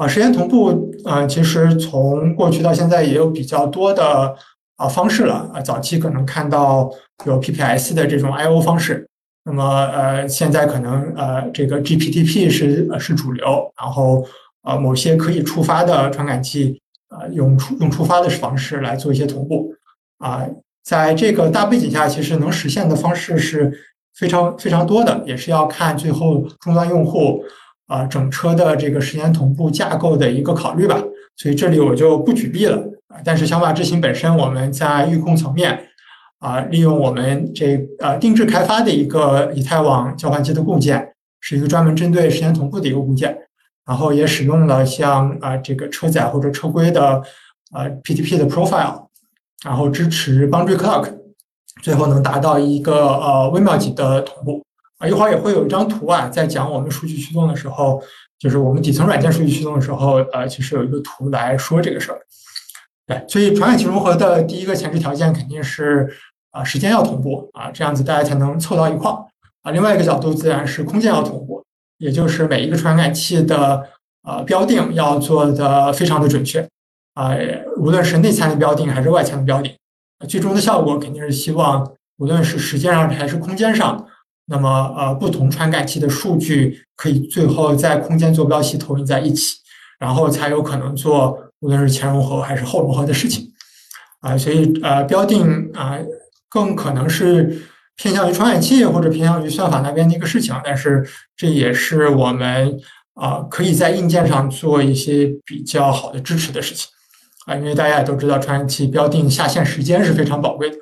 [0.01, 4.35] 啊，时间同步，呃，其实从过去到现在也有比较多的
[4.77, 5.51] 啊方式了。
[5.53, 6.91] 啊，早期可能看到
[7.27, 9.07] 有 PPS 的这种 I/O 方式，
[9.45, 14.27] 那么呃，现在可能呃这个 GPTP 是是主流，然后
[14.63, 19.75] 呃某些可以触发的传感器，呃用触用触发的方式来做一些同步，
[20.17, 20.47] 啊。
[20.83, 23.71] 在这个大背景下，其实能实现的方式是
[24.15, 27.45] 非常非常多的，也是要看最后终端用户
[27.91, 31.03] 啊整车的这个时间同步架构的一个考虑吧。
[31.37, 33.19] 所以这里我就不举例了啊。
[33.25, 35.89] 但是小马智行本身，我们在预控层面
[36.39, 43.37] 啊，利用我们这呃定制开发的一个以太网交换机的固件，是一个专门针对时间同步的一个固件，
[43.87, 47.23] 然后也使用了像啊这个车载或者车规的
[47.75, 49.09] 呃 PTP 的 profile。
[49.63, 51.07] 然后支持 boundary clock，
[51.83, 54.63] 最后能达到一个呃微秒级的同步
[55.01, 58.01] 啊，一会儿也会有一张图啊，在讲我们数据驱动的时候，
[58.39, 62.21] 就是我们底层软件数据驱动的时候，呃，其实有一个图来说这个事儿。
[63.07, 66.09] 对，所以传感器融合的第一个前置条件肯定是
[66.51, 69.25] 啊，时间要同步啊，这样子大家才能凑到一块儿
[69.63, 69.73] 啊。
[69.73, 71.65] 另外一个角度自然是空间要同步，
[71.97, 73.83] 也就是每一个传感器的
[74.23, 76.69] 呃标定要做的非常的准确
[77.15, 77.35] 啊，
[77.79, 79.75] 无论是内参的标定还是外参的标定，
[80.29, 84.07] 最终的效果肯定是希望无论是时间上还是空间上，
[84.51, 89.57] 那么呃不同传感器的数据可以最后在空间坐标系投影在一起，
[89.99, 91.47] 然后才有可能做。
[91.63, 93.53] 无论是前融合还是后融合的事情，
[94.21, 95.99] 啊，所以呃，标定啊，
[96.49, 97.61] 更可能是
[97.97, 102.81] 偏向于传感器或者偏向于算法那边的一个事情，但是这也是我们
[103.13, 106.89] 啊可以在硬件上做一些比较好的支持的事情，
[107.45, 110.77] 啊，因为大家也都知道，传感器标定下线时间是非常宝贵的。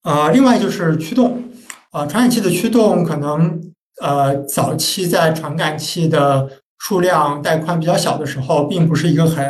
[0.00, 1.51] 啊，另外就是驱动，
[1.92, 3.60] 啊，传感器的驱动可能
[4.02, 6.50] 呃早期在传感器的。
[6.84, 9.48] 数量带宽比较小的时候，并不是一个很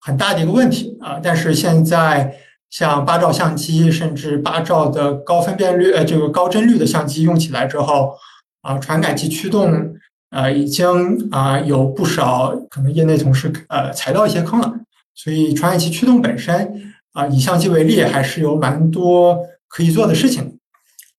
[0.00, 1.20] 很大的一个问题啊。
[1.22, 2.34] 但是现在
[2.70, 8.14] 像八兆相机，甚至八兆的高分辨率呃这个高帧率的相机用起来之后
[8.62, 9.94] 啊，传感器驱动
[10.30, 14.72] 呃已经啊有不少可能业内同事呃踩到一些坑了。
[15.14, 20.58] 所以传感器驱动本身啊，以相机为例，还是有蛮多可以做的事情。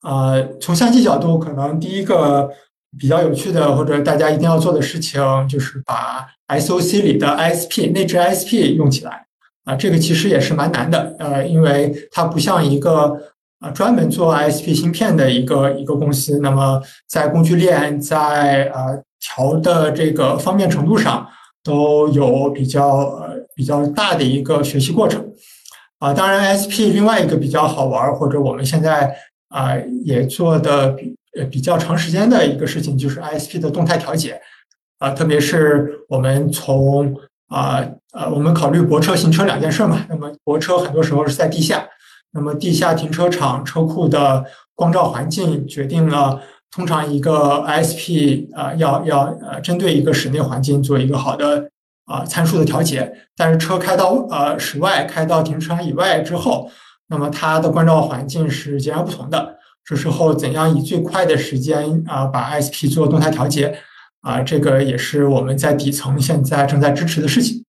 [0.06, 2.50] 呃，从相机角度，可能第一个。
[2.98, 9.26] 比较有趣的，或者大家一定要做的事情，就是把 SOC 里的 ISP 内置 ISP 用起来
[9.66, 9.76] 啊。
[9.76, 13.14] 这个其实也是蛮难的，呃，因为它不像一个
[13.60, 21.28] 啊专门做 ISP 芯片的一个一个公司，那么在工具链在呃调的这个方便程度上
[21.66, 25.22] 都有比较呃比较大的一个学习过程
[26.00, 26.14] 啊。
[26.14, 29.14] 当然 SP 另外一个比较好玩，或者我们现在
[29.50, 31.16] 啊也做的比。
[31.38, 34.40] 呃，比较长时间的一个事情就是 ISP 的动态调节，
[35.00, 37.14] 啊，特别是我们从
[37.50, 40.06] 啊呃，我们考虑泊车、行车两件事嘛。
[40.08, 41.86] 那么泊车很多时候是在地下，
[42.32, 51.70] 那么地下停车场车库的光照环境决定了，通常一个 ISP 啊要要呃针对一个室内环境做一个好的
[52.06, 53.12] 啊参数的调节。
[53.36, 56.72] 但是车开到呃室外、开到停车场以外之后，
[57.08, 59.56] 那么它的光照环境是截然不同的。
[59.84, 63.78] 这时候怎样以最快的时间啊把 ISP 做动态调节
[64.22, 64.42] 啊？
[64.42, 67.64] 这个也是我们在底层现在正在支持的事情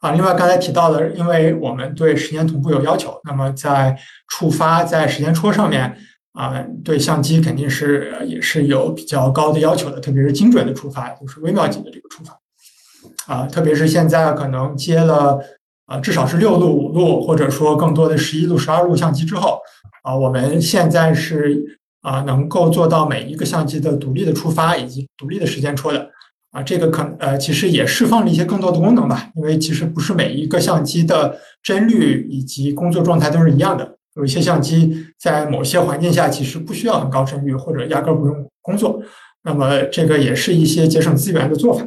[0.00, 0.10] 啊。
[0.10, 3.96] 另外刚才提到的，因为我们对时间同步有要求，那么在
[4.28, 5.96] 触发在时间戳上面
[6.32, 13.46] 啊，对相机肯定是也是有比较高的要求的，特别是精准的触发，就是微秒级的这个触发啊。
[13.46, 15.38] 特别是现在可能接了
[15.86, 19.58] 啊至少是六路、五路，或者说更多的十一路、十二路相机之后。
[20.02, 26.08] 啊，我们现在是啊，能够做到每一个相机的独立的触发以及独立的时间戳的
[26.52, 29.28] 啊，这个可呃，其实也释放了一些更多的功能吧。
[29.34, 39.02] 因为其实不是每一个相机的帧率以及工作状态都是一样的，有一些相机在某些环境下其实不需要很高帧率，或者压根不用工作。
[39.42, 41.84] 那么这个也是一些节省资源的做法。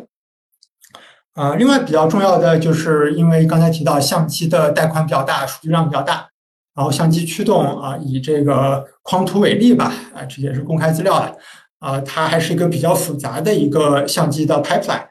[1.39, 6.27] 呃，另外比较重要的就是因为刚才提到相机的带宽比较大，数据量比较大。
[6.75, 11.37] 然后相机驱动啊，以这个框图为例吧，啊，这也是公开资料的，
[11.79, 15.05] 啊，它还是一个比较复杂的一个相机的 pipeline。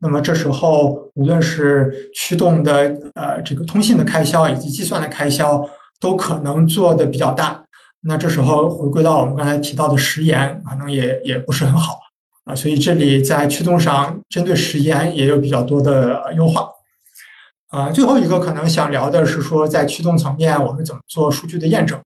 [0.00, 2.72] 那么这时候，无论是驱动的
[3.14, 5.68] 呃这个通信的开销以及计算的开销，
[6.00, 7.62] 都可能做的比较大。
[8.00, 11.98] 那这时候回归到我们刚才提到的时延，可能也也不是很好
[12.44, 12.54] 啊。
[12.54, 16.68] 所以这里在驱动上，针对时延也有比较多的优化。
[17.68, 22.00] 啊，最后一个可能想聊的是说，在驱动层面，我们怎么做数据的验证？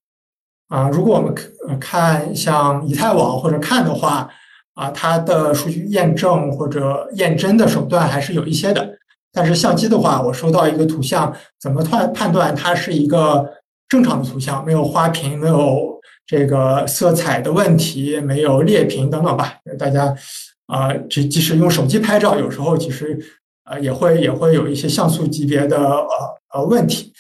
[0.69, 1.35] 啊，如果我们
[1.79, 4.29] 看像以太网或者看的话，
[4.75, 8.89] 啊，它的数据验证或者验真的手段还是有一些的。
[9.31, 13.47] 但是相机的话，我收到一个图像，怎么判判断它是一个
[13.89, 15.98] 正常的图像，没有花屏，没有
[16.29, 19.55] 这个色彩的问题，没有裂屏等等吧？
[19.77, 20.15] 大家
[20.67, 23.19] 啊，即即使用手机拍照，有时候其实。
[23.71, 26.09] 啊，也会也会有一些像素级别的呃
[26.55, 27.13] 呃问题。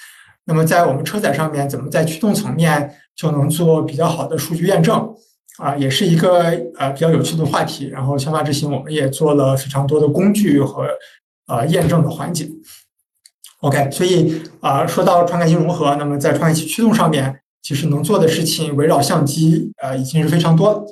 [0.46, 5.14] 那么在我们车载上面，怎么在驱动层面就能做比较好的数据验证？
[5.58, 6.44] 啊，也是一个
[6.78, 7.88] 呃比较有趣的话题。
[7.88, 10.88] 然后小马智行我们也做了非常多的工具和
[11.48, 12.48] 呃验证的环节。
[13.60, 20.84] OK，所以啊，说到传感器融合，那么在传感器驱动上面，其实能做的事情围绕相机呃已经是非常多了。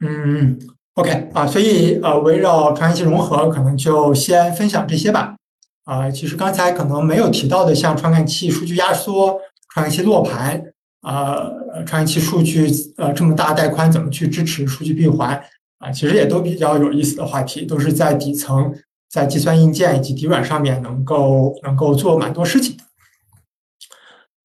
[0.00, 0.58] 嗯。
[0.94, 5.34] OK 啊，所以呃，围绕传感器融合，可能就先分享这些吧。
[5.82, 9.40] 啊，其实刚才可能没有提到的，像传感器数据压缩、
[9.72, 10.62] 传感器落盘
[11.02, 15.42] 呃，传感器数据呃这么大带宽，怎么去支持数据闭环
[15.78, 15.90] 啊？
[15.90, 18.72] 其实也都比较有意思的话题，都是在底层，
[19.10, 22.84] 在计算硬件以及底软上面能够能够做蛮多事情的。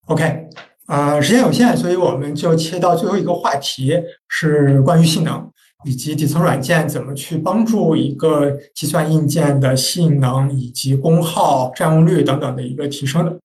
[0.08, 0.50] OK，
[0.90, 3.94] 呃，时间有限，所以我们就切到最后一个话题，
[4.28, 5.48] 是关于性能
[5.86, 13.40] 以及底层软件怎么去帮助一个计算硬件的性能以及功耗、占用率等等的一个提升的。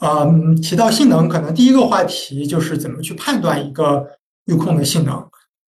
[0.00, 4.06] 嗯，提到性能，可能第一个话题就是怎么去判断一个
[4.44, 5.14] 预控的性能，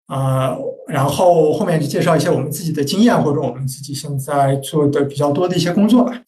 [0.09, 0.57] 呃，
[0.87, 6.23] 然后后面就介绍一些我们自己的经验或者我们自己现在做的比较多的一些工作吧。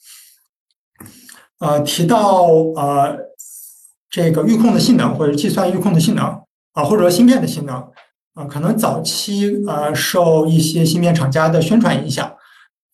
[1.60, 3.16] 呃，提到呃
[4.10, 6.24] 这个预控的性能或者计算预控的性能
[6.72, 7.76] 啊，或者说芯片的性能
[8.34, 12.34] 啊，可能早期呃受一些芯片厂家的宣传影响，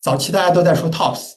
[0.02, 1.32] 早期大家都在说 TOPS。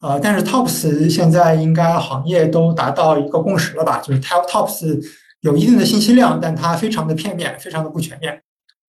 [0.00, 4.00] 呃，但是 TOPS 现在应该行业都达到一个共识了吧？
[4.00, 5.02] 就是 TOPS
[5.40, 8.42] 有一定的信息量，但它非常的片面，非常的不全面。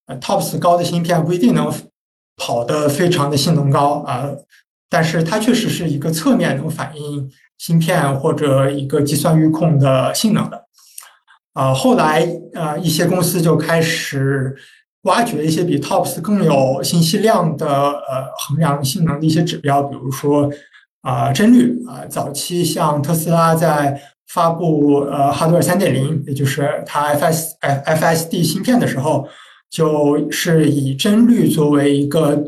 [0.07, 1.73] 呃，TOPS 高的芯片不一定能
[2.35, 4.29] 跑得非常的性能高啊，
[4.89, 10.65] 但是它确实是一个侧面能反映芯片或者一个计算预控的性能的。
[11.53, 14.55] 啊，后来呃一些公司就开始
[15.03, 20.49] 挖掘一些比 TOPS 更有信息量的呃衡量性能的一些指标，比如说。
[21.01, 29.27] 啊，帧率啊，早期像特斯拉在发布呃 Hardware 三点零，也就是它 F S F F S D 芯片的时候，
[29.69, 32.43] 就是以帧率作为一个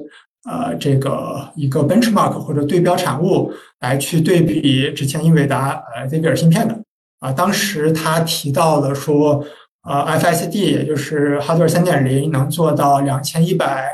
[0.48, 6.74] 呃这个一个 benchmark 或者对标产物来去对比之前英伟达呃 z 比尔芯片的
[7.20, 9.46] 啊，当时他提到了说，
[9.84, 13.92] 呃 F S D 也就是哈德尔三点零能做到两千一百。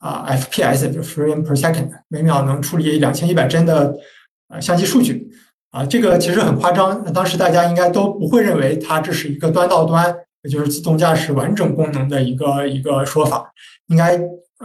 [0.00, 3.92] 啊，FPS 就 frame per second，每秒能处理两千一百帧的
[4.48, 5.28] 呃相机数据
[5.72, 7.02] 啊，这个其实很夸张。
[7.04, 13.50] 那当时大家应该都不会认为它这是一个端到端，也就是自动驾驶完整功能的一个一个说法，
[13.88, 14.16] 应该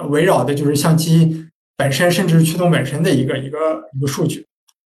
[0.09, 3.57] 围绕的就是相机本身，甚至驱动本身的一个一个
[3.93, 4.45] 一个数据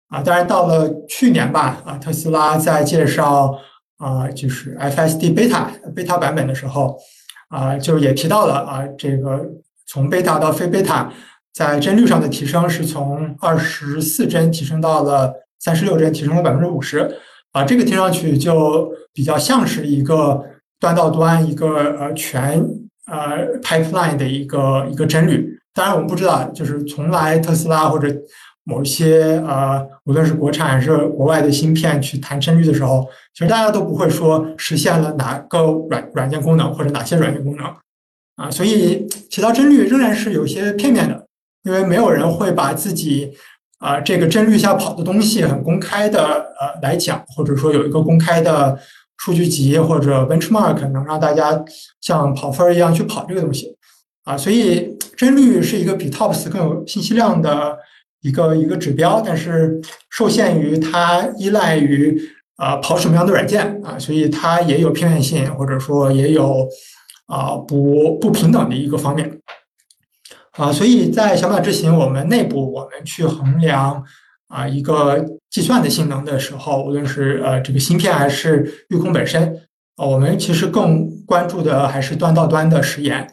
[0.09, 0.23] 啊。
[0.23, 3.59] 当然到了去年吧，啊，特斯拉在介绍
[3.99, 6.99] 啊就是 FSD beta beta 版本的时候
[7.49, 9.41] 啊，就也提到了啊这个。
[9.87, 11.13] 从贝塔到非贝塔，
[11.53, 15.31] 在帧率上的提升是从二十四帧提升到了
[15.61, 17.19] 三十六帧，提升了百分之五十。
[17.53, 20.43] 啊，这个听上去就比较像是一个
[20.81, 22.67] 端到端一个呃全
[23.07, 25.59] 呃 pipeline 的一个一个帧率。
[25.73, 28.09] 当然，我们不知道，就是从来特斯拉或者
[28.63, 37.67] 某些呃，无论是国产还是国外的芯片去谈帧率的时候，其实大家都不会说实现了哪个软软件功能或者哪些软件功能。
[38.37, 41.27] 啊，所以提到帧率仍然是有些片面的，
[41.65, 43.33] 因为没有人会把自己
[43.79, 48.79] 啊这个帧率下跑的东西很公开的呃来讲，或者说有一个公开的
[49.19, 51.65] 数据集或者 benchmark 能让大家
[52.01, 53.77] 像跑分一样去跑这个东西
[54.25, 57.79] 啊，所以帧率是一个比 TOPS 更有信息量的
[58.21, 62.21] 一个一个指标，但是受限于它依赖于
[62.57, 66.69] 啊跑什么样的软件啊，所以它也有片面性，或者说也有。
[67.27, 69.41] 啊，不不平等的一个方面，
[70.59, 74.05] 啊，所以在小马智行我们内部，我们去衡量
[74.49, 79.55] 啊一个计算的性能的时候，无论是呃这个芯片还是预控本身，
[79.95, 83.25] 啊，我们其实更关注的还是端到端的时延，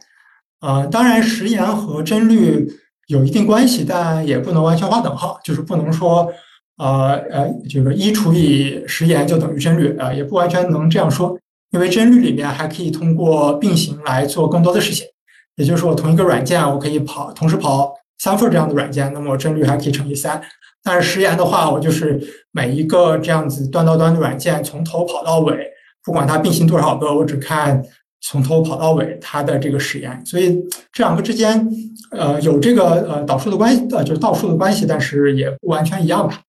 [0.60, 2.67] 啊，当然时延和帧率
[3.07, 6.31] 有一定关系，但也不能完全划等号，就是不能说
[6.77, 11.36] 呃呃这个一除以时延就等于帧率啊，也不完全能这样说。
[11.71, 15.07] 因为帧率里面还可以通过并行来做更多的事情，
[15.55, 20.39] 也就是说，我同一个软件，我可以跑同时跑三份这样的软件，那么我帧率还可以乘以三。
[20.84, 22.20] 但是实验的话，我就是
[22.52, 25.67] 每一个这样子端到端的软件从头跑到尾，
[26.04, 27.84] 不管它并行多少个，我只看
[28.22, 30.20] 从头跑到尾它的这个实验。
[30.26, 30.60] 所以
[30.91, 31.67] 这两个之间，
[32.12, 36.39] 呃，有这个呃导数的关系，呃，就是倒数的关系，但是也不完全一样吧。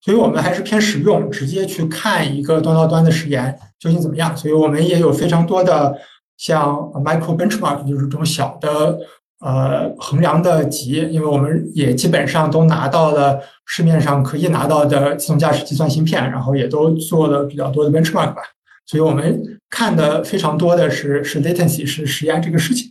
[0.00, 4.36] 所以我们还是偏实用，直接去看一个端到端的实验究竟怎么样。
[4.36, 5.96] 所以我们也有非常多的
[6.38, 6.74] 像
[7.04, 8.98] micro benchmark，就是这种小的
[9.42, 18.42] 呃衡量的级，因为我们也基本上都拿到了市面上可以拿到的自动驾驶计算芯片，然后也都做了比较多的 benchmark 吧。
[18.86, 22.90] 所以我们看的非常多的是是 latency，是时延这个事情。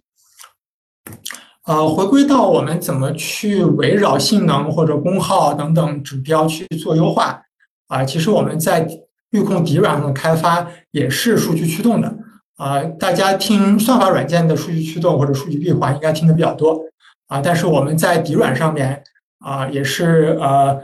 [1.65, 7.39] 呃，回归到我们怎么去围绕性能或者功耗等等指标去做优化
[7.87, 8.03] 啊？
[8.03, 8.87] 其实我们在
[9.29, 12.13] 预控底软上的开发也是数据驱动的
[12.61, 12.83] 啊。
[12.99, 16.79] 大家听算法软件的数据驱动或者数据闭环应该听的比较多
[17.27, 19.03] 啊，但是我们在底软上面
[19.39, 20.79] 啊，也是呃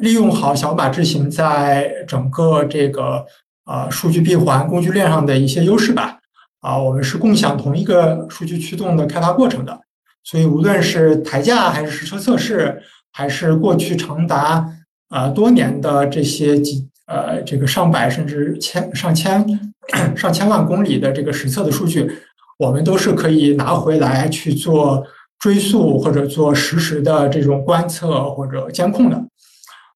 [0.00, 3.26] 利用好小马智行在整个这个
[3.64, 6.18] 啊数据闭环工具链上的一些优势吧。
[6.60, 9.80] 啊，我们是共享同一个数据驱动的开发过程的，
[10.24, 14.66] 所以无论是台架还是实车测试，还是过去长达
[15.08, 19.44] 啊多年的这些几呃这个上百甚至千上千
[20.16, 22.10] 上千万公里的这个实测的数据，
[22.58, 25.04] 我们都是可以拿回来去做
[25.38, 29.24] 追溯或者做实时的这种观测或者监控的。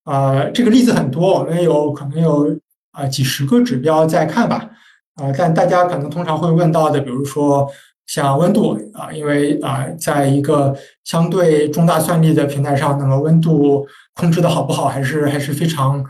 [0.05, 2.57] 啊，这个例子很多，我们有可能有
[2.93, 4.69] 啊几十个指标在看吧。
[5.17, 7.69] 啊，但大家可能通常会问到的，比如说
[8.07, 10.75] 像温度啊，因为啊，在一个
[11.05, 16.03] 相对重大算力的平台上，那么温度控制的好不好，还是还是非常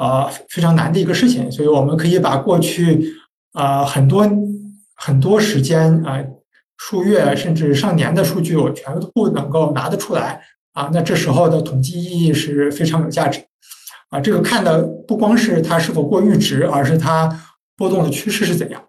[0.00, 1.50] 啊非常难的一个事情。
[1.52, 3.12] 所以我们可以把过去
[3.52, 4.28] 啊很多
[4.96, 6.18] 很多时间啊
[6.78, 10.40] 数月甚至上年的数据，我全部能够拿得出来
[10.72, 13.40] 啊，那这时候的统计意义是非常有价值
[14.08, 14.18] 啊。
[14.18, 17.46] 这个看的不光是它是否过阈值，而是它。
[17.80, 18.82] 波动的趋势是怎样？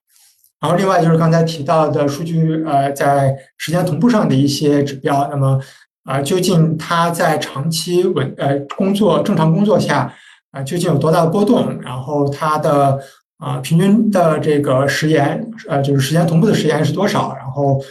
[0.59, 5.29] 然后另外就是刚才提到的数据，呃，在时间同步上的一些指标。
[5.31, 5.57] 那么
[6.03, 10.13] 啊，究竟它在长期稳呃工作正常工作下
[10.51, 11.81] 啊，究竟有多大的波动？
[11.81, 12.99] 然后它的
[13.37, 17.35] 啊平均的这个时延，呃，就是时间同步的时延是多少？
[17.35, 17.81] 然后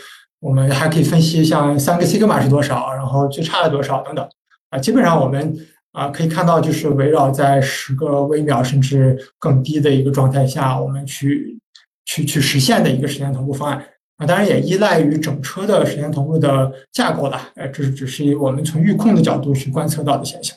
[0.41, 4.29] 我们还可以分析像三个西格玛是多少，然后最差的多少等等
[4.71, 5.57] 啊，基本上我们。
[5.93, 11.59] 啊，可以看到，就是围绕在十个微秒甚至更低的一个状态下，我们去
[12.05, 13.85] 去去实现的一个时间同步方案
[14.19, 17.41] 啊，当然也依赖于整车的时间同步的架构了。
[17.57, 20.57] 呃，这是只是我们从预控的角度去观测到的现象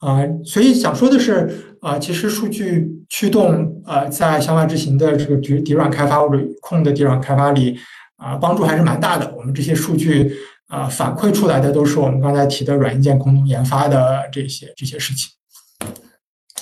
[0.00, 0.20] 啊。
[0.44, 7.78] 所以想说的是啊，其实数据驱动呃，在小马智行的这个底底软开发或者控的底软开发里
[8.16, 9.32] 啊，帮助还是蛮大的。
[9.36, 10.36] 我们这些数据。
[10.70, 15.28] 啊，反馈出来的都是我们刚才提的软硬件共同研发的这些这些事情。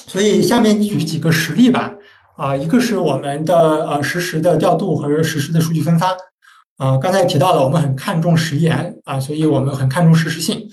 [0.06, 1.92] 所以下面举几个实例吧。
[2.38, 6.16] 啊，一个是我们的呃实时的调度和实时的数据分发。
[6.78, 10.66] 啊，刚才提到了，我们很看重时延啊，所以我们很看重实时性。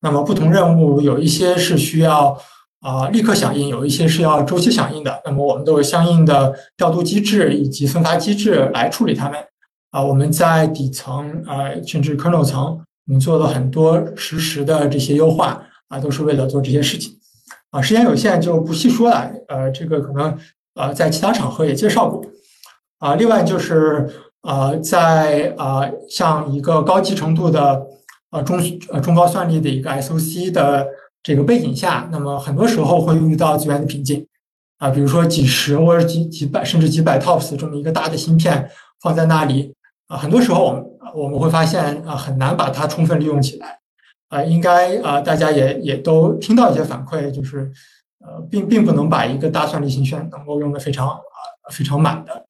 [0.00, 2.38] 那么不同任务有一些是需要
[2.80, 5.20] 啊立刻响应，有一些是要周期响应的。
[5.24, 9.38] 那么我们都有相应的调度机制以及分发机制来处理它们。
[9.90, 17.18] 啊，我们在底层啊，甚至 kernel 层，我们做了很多实时的这些优化啊，都是为了做这些事情。
[17.70, 19.30] 啊，时间有限就不细说了。
[19.48, 20.38] 呃，这个可能
[20.74, 22.22] 呃在其他场合也介绍过。
[22.98, 24.06] 啊，另外就是
[24.42, 27.82] 呃在啊像一个高级程度的
[28.30, 28.58] 呃中
[28.90, 30.86] 呃中高算力的一个 SOC 的
[31.22, 34.26] 这个背景下，那么很多时候会遇到资源的瓶颈。
[34.78, 38.70] 啊，比如说几十或者几几百甚至几百 TOPS 这么一个大的芯片
[39.00, 39.74] 放在那里。
[40.06, 43.80] 啊，很多时候我们我们会发现啊，很难把它充分利用起来。
[44.28, 47.68] 啊，应该啊，大家也也都听到一些反馈，就是
[48.20, 51.18] 呃，并并不能把一个大算力芯片能够用的非常啊
[51.72, 52.46] 非常满的。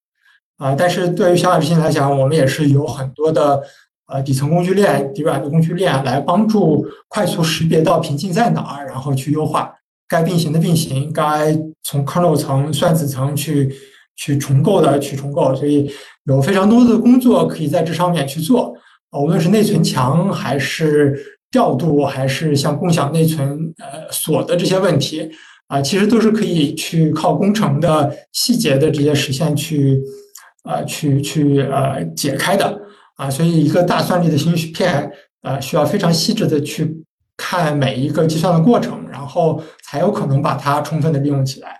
[0.59, 3.62] 啊，但是对于小马智行来讲，我们也是有很多的
[4.09, 9.73] 呃底层工具链、底软的工具链来帮助快速识别到瓶颈在哪儿，然后去优化
[10.09, 13.73] 该并行的并行，该从 kernel 层、算子层去
[14.17, 15.91] 去重构的去重构，所以。
[16.29, 18.75] 有非常多的工作可以在这上面去做，
[19.19, 21.19] 无论是内存墙，还是
[21.51, 25.27] 调度，还是像共享内存呃锁的这些问题
[25.69, 29.99] 啊，其实都是可以去靠工程的细节的这些实现去
[30.65, 32.79] 啊去去呃解开的
[33.19, 35.12] 啊，所以一个大算力的芯片
[35.43, 37.05] 啊，需要非常细致的去
[37.37, 41.77] 看每一个计算的过程，然后才有可能把它充分的利用起来。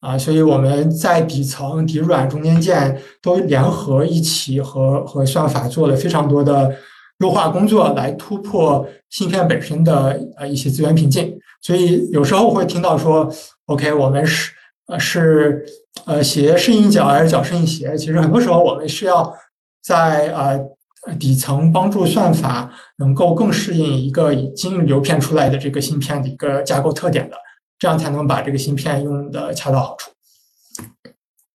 [0.00, 6.72] 啊，所以我们在底层、底软、中间件都联合一起和和算法做了非常多的
[7.18, 11.36] 优化工作，来突破芯片本身的呃一些资源瓶颈。
[11.60, 13.28] 所以有时候会听到说
[13.66, 14.52] ，OK，我们是
[14.86, 15.66] 呃是
[16.06, 17.96] 呃鞋适应脚还是脚适应鞋？
[17.96, 19.34] 其实很多时候我们是要
[19.88, 27.36] 在呃底层帮助算法能够更适应一个已经流片出来的这个芯片的一个架构特点的。
[27.80, 30.10] 这样才能把这个芯片用的恰到好处。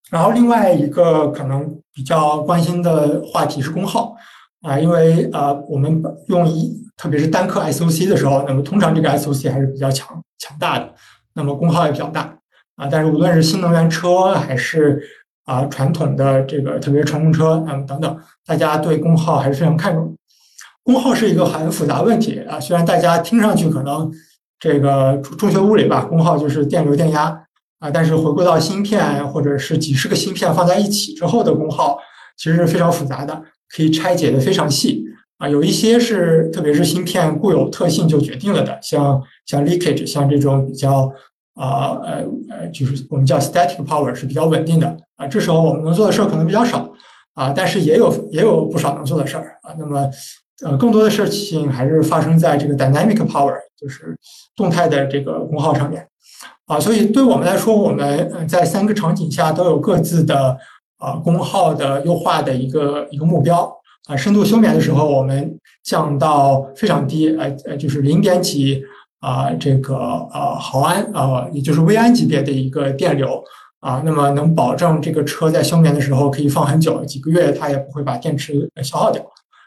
[0.09, 4.15] 然后另外一个可能比较关心的话题是功耗
[4.61, 10.93] 啊，因为呃我们用一特别是单颗 SOC 的时候，那么通常这个 SOC 还是比较强强大的，
[11.34, 12.34] 那么功耗也比较大
[12.77, 12.88] 啊。
[12.89, 15.03] 但是无论是新能源车还是
[15.45, 20.15] 啊传统的这个特别是乘用车，那么等等，大家对功耗还是非常看重。
[20.83, 24.11] 功耗是一个很复杂问题啊，虽然大家听上去可能。
[24.59, 27.37] 这个中学物理吧，功耗就是电流、电压
[27.79, 27.91] 啊。
[27.91, 31.97] 但是回归到芯片或者是几十个芯片放在一起之后的功耗，
[32.37, 33.41] 其实是非常复杂的，
[33.75, 35.03] 可以拆解的非常细
[35.37, 35.49] 啊。
[35.49, 41.11] 有一些是特别是芯片固有特性就决定了的，像像 leakage，像这种比较
[41.55, 44.95] 啊呃呃，就是我们叫 static power 是比较稳定的
[45.28, 46.91] 这时候我们能做的事儿可能比较少
[47.34, 49.74] 啊，但是也有也有不少能做的事儿啊。
[49.78, 50.09] 那么
[50.63, 54.17] 呃，更多的事情还是发生在这个 dynamic power，就是
[54.55, 56.07] 动态的这个功耗上面
[56.65, 56.80] 啊。
[56.80, 60.57] 所以对我们来说，我们在三个场景下都有各自的
[60.97, 63.71] 啊功耗的优化的一个一个目标
[64.07, 64.15] 啊。
[64.15, 68.84] 深度休眠的时候，我们降到非常低，呃呃，就是零点几。
[69.24, 69.95] 啊，这个
[70.34, 73.41] 呃毫安啊，也就是微安级别的一个电流
[73.84, 79.21] 啊，那么能保证这个车在休眠的时候可以放很久，几个月它也不会把电池消耗掉。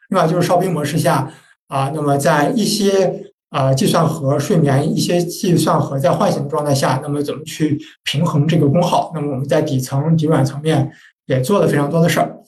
[0.08, 1.30] 另外就是哨兵模式下
[1.68, 9.12] 啊，那么在一些啊计算和睡眠、一些计算和在唤醒的状态下，那么怎么去平衡这个功耗？
[9.14, 10.90] 那么我们在底层、底软层面
[11.26, 12.38] 也做了非常多的事儿。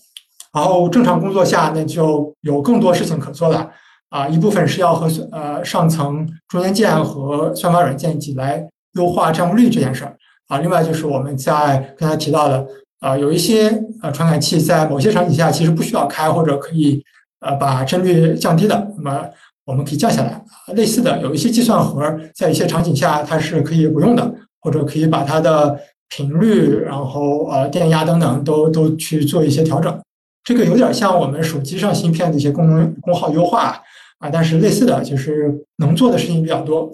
[0.54, 3.70] 然后正常工作下，那就有更多事情可做了。
[4.08, 10.16] 啊，一部分是要和呃上层中间件和算法软件一起来优化占用率这件事儿
[10.48, 10.58] 啊。
[10.58, 12.66] 另外就是我们在刚才提到的
[13.00, 13.68] 啊，有一些
[14.02, 17.02] 呃传感器在某些场景下其实不需要开，或者可以
[17.40, 19.24] 呃把帧率降低的，那么
[19.64, 20.44] 我们可以降下来。
[20.74, 25.78] 类似的，有一些计算盒在一些场景下它是可以不用的，或者可以把它的
[26.08, 30.00] 频率、然后呃电压等等都都去做一些调整。
[30.42, 33.80] 这个有点像我们手机上芯片的一些功能功耗优化。
[34.18, 36.90] 啊，但是类似的就是能做的事情比较多，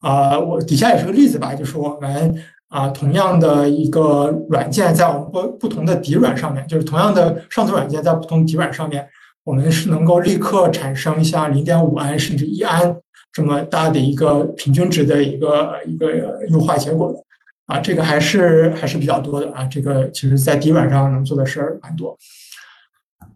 [0.00, 9.08] 啊，我底下也是个例子吧，就是我们啊同样的一个软件在我们不不同的底软上面，就是同样的上层软件在不同底软上面，
[9.44, 12.96] 我们是能够立刻产生像零点五安甚至一安
[13.32, 17.18] 这么大的一个平均值的一个一个优化结果的，
[17.66, 22.16] 啊，这个还是还是比较多的啊，这个其实在底软上能做的事儿蛮多。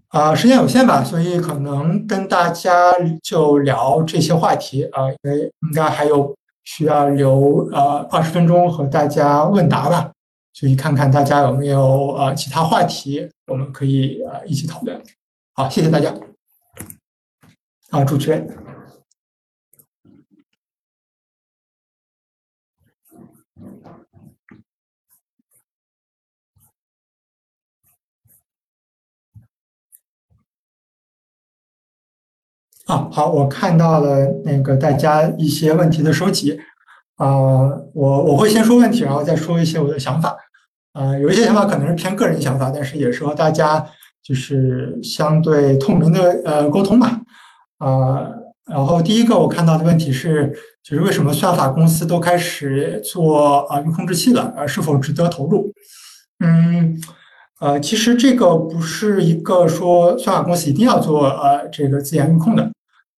[0.09, 10.13] 啊，时间有限吧，所以可能跟大家就聊这些话题啊，因为应该还有需要留呃二十分钟和大家问答吧，
[10.53, 15.03] 所以看看大家有没有呃其他话题，我们可以呃一起讨论。
[15.55, 16.15] 好，谢谢大家。
[17.91, 18.62] 啊，主持人。
[32.93, 36.61] 啊，好，我看到了那个大家一些问题的收集，
[37.16, 37.26] 啊，
[37.95, 40.36] 我我会先说问题，然后再说一些我的想法，
[40.93, 43.82] 啊，有一些想法可能是偏个人想法，但是也是和大家
[44.22, 47.18] 就是相对透明的呃沟通吧，
[47.78, 48.28] 啊，
[48.66, 50.53] 然后第一个我看到的问题是，
[50.84, 55.72] 就是为什么算法公司都开始做啊云控制器了，呃，是否值得投入？
[56.45, 57.01] 嗯。
[57.61, 62.72] 呃，其实这个不是一个说算法公司一定要做呃这个自研云控的，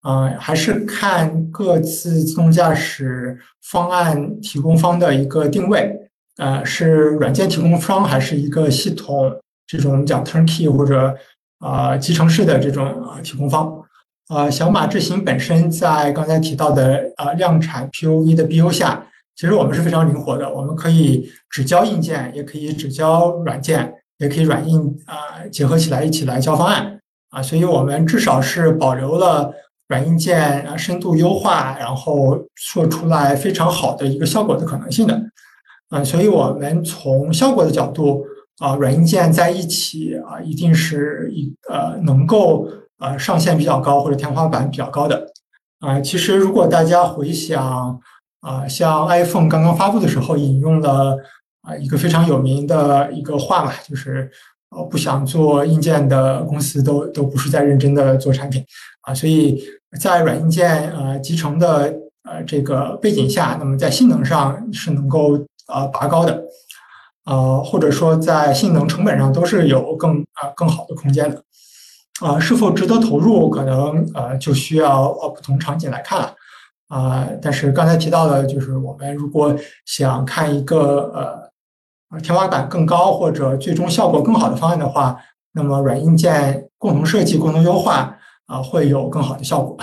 [0.05, 5.91] 呃，还是看各自自动驾驶方案提供方的一个定位，
[6.37, 6.87] 呃，是
[7.19, 9.35] 软件提供方还是一个系统
[9.67, 11.17] 这种讲 turnkey 或者
[11.59, 13.83] 啊集成式的这种啊提供方，
[14.29, 23.95] 呃，小马智行本身在刚才提到的呃量产 POV 的 BU 下，其实我们是非常灵活的，我们可以只交硬件，也可以只交软件。
[24.19, 27.01] 也可以软硬啊结合起来一起来交方案
[27.31, 29.53] 啊，所以我们至少是保留了
[29.95, 32.37] 软硬件啊深度优化，然后
[32.73, 35.15] 做出来非常好的一个效果的可能性的
[35.91, 38.25] 啊，所以我们从效果的角度
[38.59, 42.69] 啊，软硬件在一起啊，一定是一呃能够
[42.99, 45.25] 呃上限比较高或者天花板比较高的
[45.79, 46.01] 啊。
[46.01, 48.01] 其实如果大家回想
[48.41, 51.17] 啊，像 iPhone 刚刚发布的时候引用了。
[51.67, 54.31] 啊，一个非常有名的一个话嘛，就是
[54.69, 58.63] 呃，不想做硬件的公司都都不是在认真的做产品
[59.01, 59.15] 啊。
[59.15, 59.65] 所以
[59.99, 65.39] 在软硬件呃集成的呃这个背景下，那么在性能上是能够
[65.69, 66.43] 呃拔高的，
[67.25, 71.43] 呃或者说在性能成本上都是有更啊更好的空间的
[72.21, 72.39] 啊。
[72.39, 76.35] 是否值得投入，可能呃就需要呃不同场景来看了
[76.89, 77.27] 啊。
[77.43, 81.45] 但是刚才提到的，就是我们如果想看一个呃。
[82.23, 85.17] 天花板更高或者最终效果更好的方案的话，
[85.51, 88.17] 那么软硬件共同设计、共同优化
[88.47, 89.77] 啊，会有更好的效果。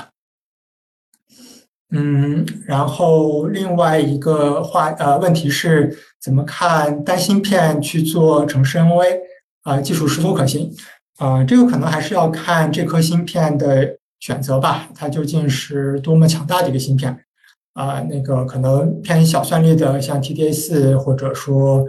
[1.92, 9.20] 嗯，然后另外一个话呃问题是怎么看单芯片去做城市 NOA
[9.64, 10.74] 啊，技术是否可行
[11.18, 11.44] 啊？
[11.44, 17.26] 这个可能还是要看这颗芯片的选择吧，它究竟是多么强大的一个芯片
[17.74, 18.00] 啊？
[18.10, 21.86] 那个可能偏小算力的，像 TDA 四或者说。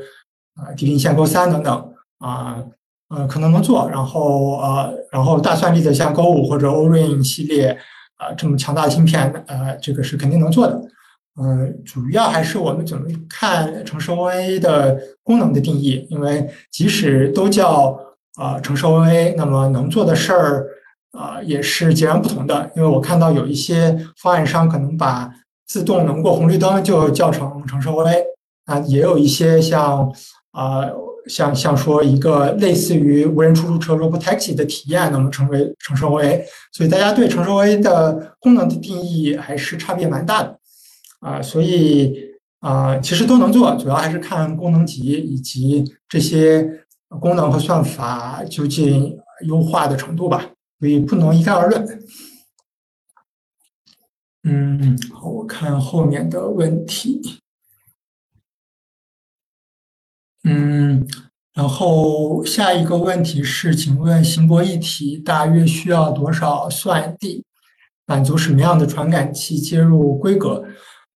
[0.54, 2.62] 啊，地平线勾三等等啊，
[3.14, 3.88] 呃，可能能做。
[3.90, 7.76] 然后呃，然后大算力的像勾五或者 Orin 系列
[8.16, 10.80] 啊，这么强大的芯片，呃，这个是肯定能做的
[11.36, 17.98] 呃，主要还是我们怎么看城市 OA 的功能的定义，因为即使都叫
[18.36, 20.66] 啊城市 OA，那么能做的事儿
[21.12, 22.70] 啊也是截然不同的。
[22.76, 25.30] 因为我看到有一些方案商可能把
[25.66, 28.22] 自动能过红绿灯就叫成城市 OA，
[28.66, 30.12] 啊，也有一些像
[30.50, 30.82] 啊
[31.26, 36.42] 像像说一个类似于无人出租车 Robotaxi 的体验，那么成为城市 OA，
[36.72, 40.58] 所以大家对城市 OA 的功能的定义还是差别蛮大的。
[41.20, 42.14] 啊，所以
[42.60, 46.84] 啊，其实都能做，主要还是看功能级以及这些
[47.20, 49.16] 功能和算法究竟
[49.46, 50.50] 优化的程度吧，
[50.80, 52.02] 所以不能一概而论。
[54.44, 57.41] 嗯，好，我看后面的问题。
[60.44, 61.06] 嗯，
[61.54, 67.44] 然后下一个问题是，请问行博一体大约需要多少算力，
[68.06, 70.64] 满足什么样的传感器接入规格？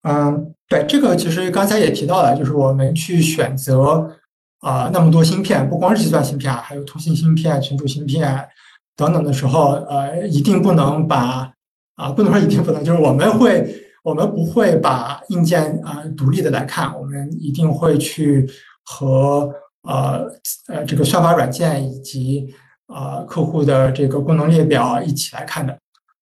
[0.03, 4.17] 嗯，对，这个其实刚才也提到了，就是我们去选择
[4.61, 8.49] 啊那么多芯片，不光是计算芯片啊，还有通信芯片、存储芯片
[8.95, 11.53] 等等的时候，呃，一定不能把
[11.97, 13.75] 啊不能说一定不能，就是我们会
[14.05, 18.49] 我们不会把硬件啊独立的来看，我们一定会去
[18.87, 20.27] 和呃
[20.69, 22.55] 呃这个算法软件以及
[22.87, 25.77] 啊客户的这个功能列表一起来看的。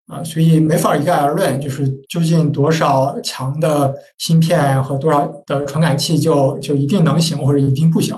[0.07, 8.13] 啊，所以没法一概而论，就是究竟多少强的芯片和多少的传感器就就一定能行或者一定不行，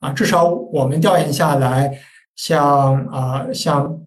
[0.00, 1.98] 啊，至少我们调研下来，
[2.36, 3.98] 像啊像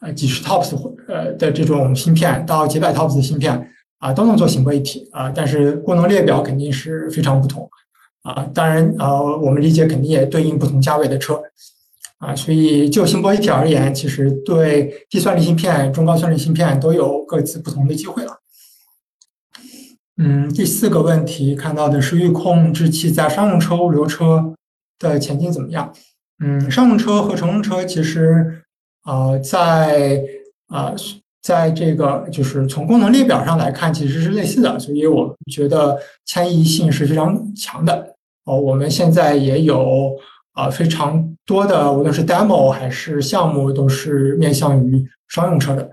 [0.00, 0.76] 呃几十 TOPS
[1.06, 3.70] 呃的这种芯片到几百 TOPS 的芯片
[4.00, 7.70] 啊都能做行规一体啊，但是功能列表肯定是非常不同
[8.24, 11.40] 啊，当然呃我们理解肯定也对应不同价位的车。
[12.18, 18.38] 啊，所以就星波一体而言，其实对低算力芯片、中高算力芯片都有各自不同的机会了。
[20.16, 24.54] 嗯，第四个问题看到的是预控制器在商用车、物流车
[24.98, 25.92] 的前景怎么样？
[26.42, 28.62] 嗯，商用车和乘用车其实
[29.02, 30.22] 啊，在
[30.68, 30.94] 啊，
[31.42, 38.13] 在这个就是从功能列表上来看，其实是类似的，所以我觉得迁移性是非常强的。
[38.44, 40.16] 哦，我们现在也有。
[40.54, 45.90] 啊，非常多的，无论是 demo 还是项目，都是面向于商用车的。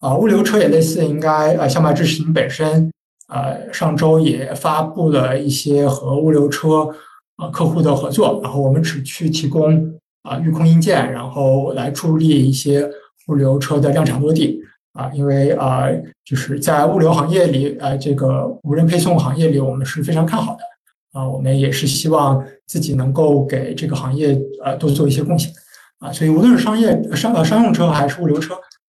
[0.00, 2.92] 啊，物流车也类似，应该呃，小马智行本身，
[3.28, 6.86] 呃，上周也发布了一些和物流车
[7.36, 9.82] 啊客户的合作，然后我们只去提供
[10.24, 12.86] 啊预控硬件，然后来助力一些
[13.28, 14.60] 物流车的量产落地。
[14.92, 15.88] 啊，因为啊，
[16.22, 20.60] 就是在物流行业里，呃，这个无人配送行业里，我们是非常看好的。
[21.12, 25.52] 啊，我们也是希望自己能够给这个行业呃多做一些贡献
[25.98, 28.54] 啊，所以无论是商业商呃商用车还是物流车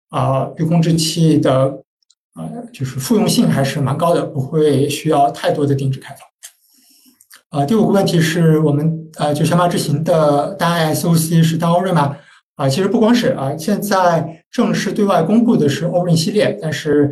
[0.10, 1.52] 啊，预控制器的
[2.36, 7.60] 呃就是复用性还是蛮高的，不会需要太多的定制开发。
[7.60, 12.16] 啊，第五个问题是我们呃就小马智行的单 SOC 是单欧瑞吗？
[12.58, 17.12] 啊，其实不光是啊，现在正式对外公布的是欧瑞系列，但是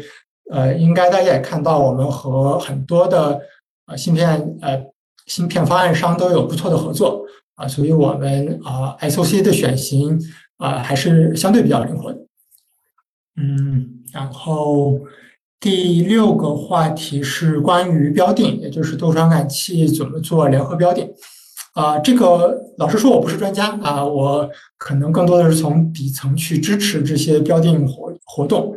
[0.52, 3.42] 呃应该大家也看到我们和很多的
[3.88, 4.91] 呃芯片呃。
[5.32, 7.24] 芯片方案商都有不错的合作
[7.56, 10.20] 啊，所以我们啊 SOC 的选型
[10.58, 12.20] 啊还是相对比较灵活的。
[13.38, 15.00] 嗯，然后
[15.58, 21.10] 第六个话题是关于标定，也就是多传感器怎么做联合标定
[21.76, 21.98] 啊。
[22.00, 28.76] 这个老实说我不是专家啊，我可能更多的是从底层去支持这些标定活活动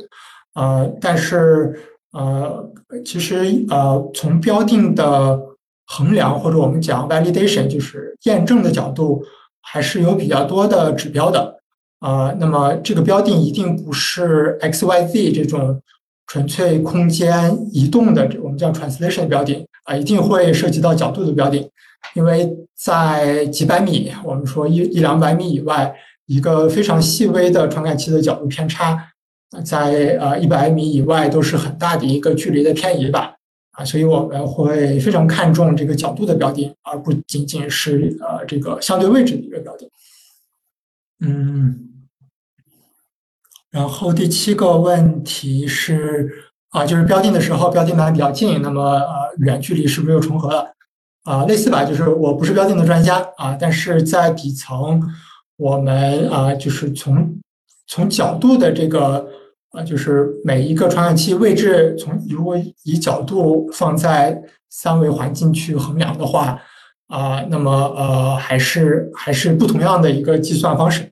[0.52, 0.86] 啊。
[1.00, 1.74] 但是
[2.12, 2.64] 呃，
[3.04, 5.36] 其实呃从标定的
[5.86, 9.22] 衡量或者我们讲 validation 就是验证的角度，
[9.60, 11.56] 还是有比较多的指标的
[12.00, 12.34] 啊。
[12.38, 15.80] 那么这个标定一定不是 x y z 这种
[16.26, 21.68] 纯粹空间移动的，我们叫 translation 标定啊，一定会涉及到角度的标定，
[22.14, 25.94] 因为在几百米，我们说一一两百米以外，
[26.26, 28.98] 一个非常细微的传感器的角度偏差，
[29.62, 33.34] 在呃一百米以外都是很大的一个距离的偏移吧。
[33.74, 39.88] 啊，所以我们会非常看重这个角度的标定，而不仅仅是呃这个相对位置的一个标定。
[41.20, 42.06] 嗯，
[43.70, 46.30] 然后第七个问题是
[46.70, 50.72] 啊，就是标定的时候标定的比较近，那么呃远距离是不是又重合了？
[51.24, 55.02] 啊，类似吧，就是我不是标定的专家啊，但是在底层
[55.56, 57.40] 我们啊就是从
[57.88, 59.28] 从角度的这个。
[59.74, 66.58] 啊，就是每一个传感器位置，从如果以角度放在三维环境去衡量的话，
[67.08, 71.10] 啊，那么呃，还是还是不同样的一个计算方式。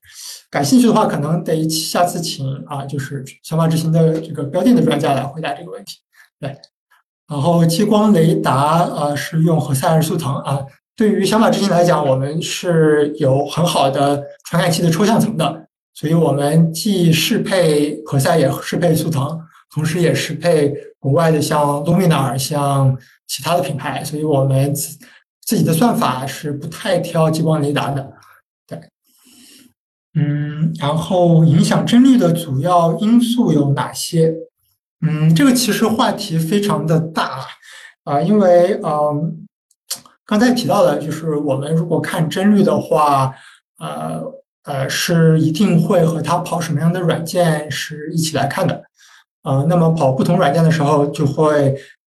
[0.51, 5.97] 感兴趣的话，可能得下次请啊，就是小马执行的这个标定的专家来回答这个问题。
[6.39, 6.55] 对，
[7.29, 10.61] 然后激光雷达呃是用何塞还是速腾啊？
[10.95, 19.41] 对于小马智行来讲，我们是有很好的传感器的抽象层的，所以我们既适配何塞，也适配速腾，
[19.75, 24.99] 同时也适配国外的像 Luminar、像其他的品牌，所以我们自
[25.45, 28.13] 自己的算法是不太挑激光雷达的。
[28.67, 28.81] 对，
[30.15, 34.33] 嗯，然后影响帧率的主要因素有哪些？
[35.07, 37.47] 嗯，这个其实话题非常的大
[38.05, 39.39] 啊，因为嗯。
[40.25, 43.35] 刚才提到的，就是我们如果看帧率的话，
[43.79, 44.23] 呃
[44.65, 48.83] 呃，是一定会和它跑什么样的软件是一起来看的，
[49.43, 51.75] 呃，那么跑不同软件的时候，就会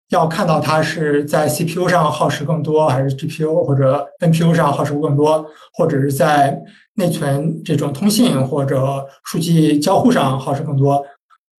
[0.10, 6.58] 要看到它是在 CPU 上耗时更多，还是 GPU 或者 NPU 上耗时更多，或者是在
[6.96, 11.06] 内存这种通信或者数据交互上耗时更多，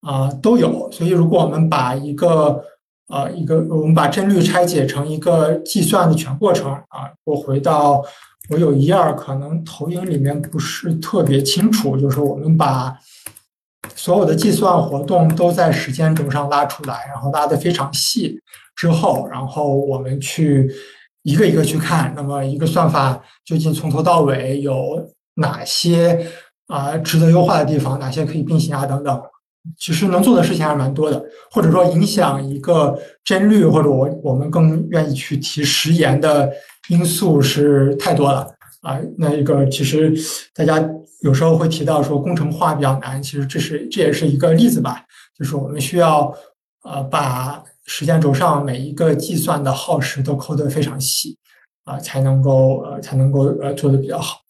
[0.01, 0.91] 啊，都有。
[0.91, 2.65] 所以，如果我们把一个
[3.09, 7.13] 啊，一个我们把帧率拆解成一个计算的全过程啊。
[7.25, 8.03] 我回到
[8.49, 12.97] 我有一页可能投影里面不是特别清楚，就是我们把
[13.95, 18.41] 所有的计算活动都在时间轴上拉出来，然后拉的非常细
[18.75, 20.71] 之后，然后我们去
[21.23, 26.27] 一个一个去看，那么一个算法究竟从头到尾有哪些
[26.69, 29.21] 啊值得优化的地方，哪些可以并行啊等等。
[29.77, 36.51] 其实能做的事情还是蛮多的，或者说影响一个帧率，或者我我们更愿意去提时延的
[36.89, 38.47] 因素是太多了
[38.83, 38.99] 啊。
[39.17, 40.13] 那一个其实
[40.55, 40.83] 大家
[41.23, 45.05] 有时候会提到说工程化比较难，其实这是这也是一个例子吧，
[45.39, 46.35] 就是我们需要
[46.85, 51.39] 呃把时间轴上每一个计算的耗时都抠得非常细
[51.85, 54.41] 啊，才能够呃才能够呃做的比较好。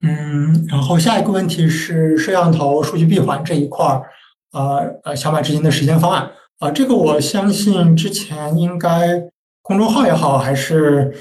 [0.00, 4.04] 嗯，然后下一个问题是摄像头数据闭环这一块儿，
[4.52, 6.30] 呃呃，小马执行的时间方案
[6.60, 9.20] 啊，这个我相信之前应该
[9.68, 11.14] 公众号也好，还是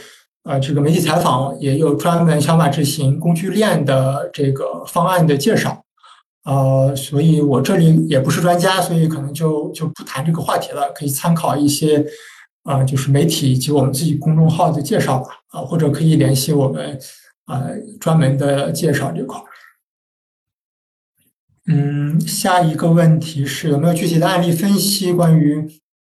[0.43, 5.83] 呃这个媒体采访也有专门小马执行工具链的这个方案的介绍，
[6.45, 12.05] 呃，所以我这里也不是专家，所以可能就就不谈这个话题了，可以参考一些
[12.63, 16.97] 啊，就是媒体以及我们自己公众号的介绍吧，啊，或者可以联系我们。
[17.49, 19.45] 呃，专门的介绍这块儿。
[21.67, 25.65] 嗯，下一个问题是有没有具体的案例分析关于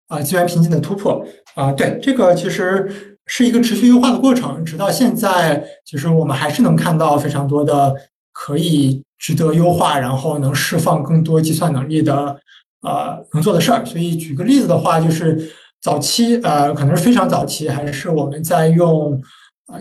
[0.08, 1.24] 啊资源瓶颈的突破？
[1.54, 7.94] 啊，对，这个其实是一个持续优化的过程，直到现在，其实我们还是能看到非常多的
[8.32, 12.38] 可以值得优化，然后能释放更多计算能力的
[12.82, 13.84] 呃能做的事儿。
[13.84, 15.50] 所以举个例子的话，就是
[15.80, 19.22] 早期呃可能是非常早期，还是我们在用。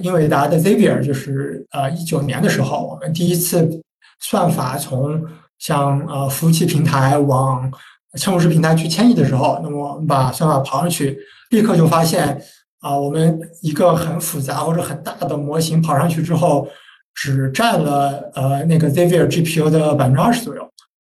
[0.01, 3.69] 英伟达的 Xavier 就是呃一九年的时候，我们第一次
[4.19, 5.23] 算法从
[5.59, 7.71] 像呃服务器平台往
[8.15, 11.17] 嵌入式平台去迁移的时候，那么我们把算法跑上去，
[11.51, 12.41] 立刻就发现
[12.79, 16.67] 啊，我们一个很复杂或者很大的模型跑上去之后，
[17.13, 20.69] 只占了呃那个 Xavier GPU 的百分之二十左右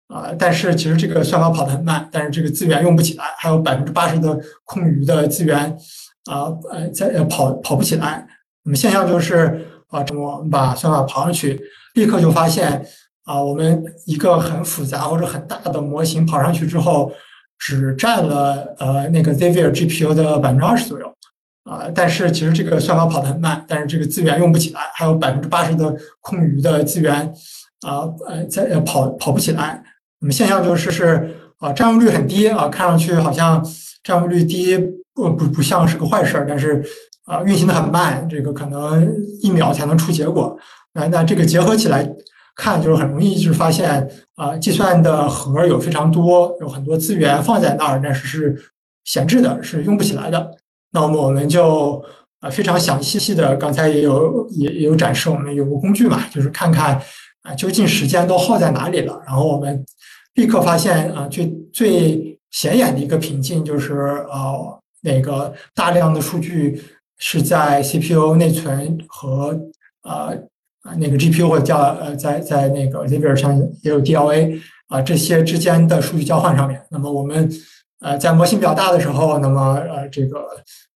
[0.08, 5.76] 啊，但是其实这个算法跑得很慢，但是这个资源用不起来，还有百分之八十的空余的资源
[6.30, 8.28] 啊呃在跑跑不起来。
[8.64, 11.62] 那么现象就是啊，我们把算法跑上去，
[11.96, 12.86] 立刻就发现
[13.26, 17.12] 啊，我们一个很复杂或者很大的模型跑上去之后，
[17.58, 21.14] 只占了呃那个 Xavier GPU 的百分之二十左右
[21.64, 27.34] 啊，但是其实这个算法跑得很慢，但是这个资源用不起来，还有百分之八十的空余的资源
[27.88, 29.84] 啊呃在跑跑不起来。
[30.20, 33.66] 那么现象就是是啊，占用率很低啊，看上去好像
[34.04, 34.78] 占用率低
[35.14, 36.84] 不不不像是个坏事儿，但是。
[37.26, 39.10] 啊，运行的很慢，这个可能
[39.42, 40.58] 一秒才能出结果。
[40.92, 42.06] 那那这个结合起来
[42.56, 48.72] 看，就是很容易就是发现啊，计算的核有非常多，有很多资源放在那儿，但是是
[49.06, 50.52] 闲置的，是用不起来的。
[50.92, 52.04] 那么我们就
[52.40, 57.02] 啊非常详细的，刚才也有也也有展示，我们有个工具嘛，就是看看
[57.42, 59.22] 啊究竟时间都耗在哪里了。
[59.26, 59.86] 然后我们
[60.36, 63.94] 立刻发现啊，最最显眼的一个瓶颈就是
[64.32, 66.82] 呃那个大量的数据。
[67.20, 69.58] 是在 CPU 内存和
[70.02, 70.38] 呃
[70.84, 77.50] 啊那个 GPU 或者叫呃在在那个 Xavier 上也有 DLA 啊这些之间的数据交换上面，那么我们
[78.02, 80.46] 呃在模型比较大的时候，那么呃这个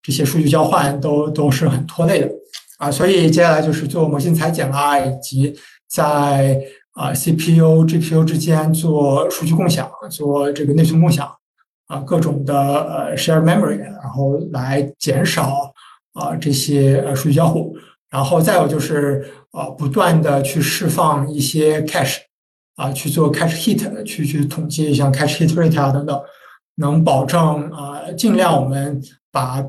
[0.04, 2.30] 这些数据交换都都是很拖累的
[2.80, 5.56] 啊，所以接下来就是做模型裁剪啦，以及
[5.90, 6.60] 在
[6.94, 11.30] 啊 CPU GPU 之间做数据共享，做这个内存共享
[11.88, 15.74] 啊各种的呃 share memory，然后来减少。
[16.14, 17.78] 啊，这些呃数据交互，
[18.10, 22.20] 然后再有就是呃不断的去释放一些 cache，
[22.76, 26.22] 啊去做 cache hit，去去统计像 cache hit rate 啊等等，
[26.76, 29.02] 能保证啊，尽量我们
[29.32, 29.64] 把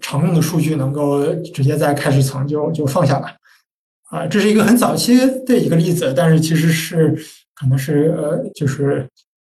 [0.00, 3.36] 常用的数据能够直接在开始层就就放下来。
[4.10, 5.16] 啊，这是一个很早期
[5.46, 7.16] 的一个例子，但是其实是
[7.54, 9.08] 可能是呃，就是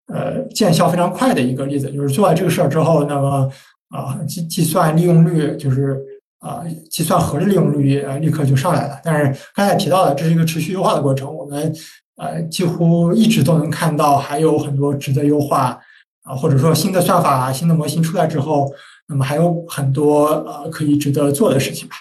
[0.08, 3.52] 呃见效非常快的一个例子，就是做完这个事儿之后，那么
[3.90, 6.00] 啊计计算利用率就是
[6.44, 9.00] 啊计算核的利用率呃立刻就上来了。
[9.02, 11.74] 但是刚才提到的，这是一个持续优化的过程，我们
[12.18, 15.80] 呃几乎一直都能看到还有很多值得优化
[16.24, 18.70] 啊，或者说新的算法、新的模型出来之后，
[19.08, 21.96] 那么还有很多呃可以值得做的事情吧。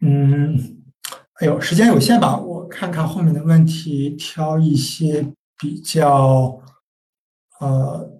[0.00, 0.82] 嗯，
[1.34, 5.24] 哎呦，时间有限吧，我看看后面的问题，挑一些
[5.56, 6.60] 比较，
[7.60, 8.10] 呃，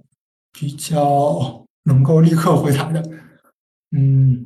[0.52, 3.02] 比较能够立刻回答的。
[3.92, 4.40] 嗯，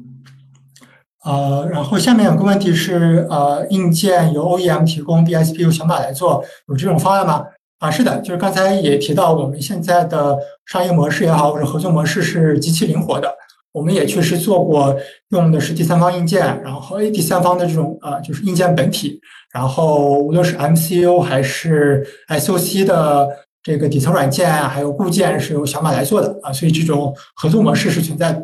[1.25, 7.45] 呃，然后下面有个问题是，呃，硬件由 OEM 提供，BSP 由小马来做，有这种方案吗？
[7.79, 13.33] 啊，是的，就是刚才也提到，我们现在的商业模式也好，或者合作模式是极其灵活的。
[13.73, 14.97] 我们也确实做过，
[15.29, 19.21] 用的是第三方硬件，然后 A 第三方的这种呃，就是硬件本体，
[19.53, 23.29] 然后无论是 MCU 还是 SOC 的
[23.63, 28.43] 这个底层软件，还有固件是由小马来做的啊，所以这种合作模式是存在的。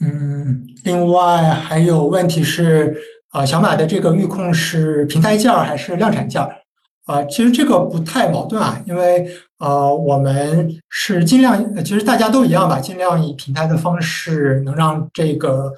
[0.00, 2.96] 嗯，另外还有问题是，
[3.30, 6.42] 啊，小马的这个预控是平台件还是量产件？
[7.06, 9.26] 啊，其实这个不太矛盾啊，因为
[9.58, 15.72] 呃，我们是尽量，其实大家都一样吧，尽量以平台的方式能让这个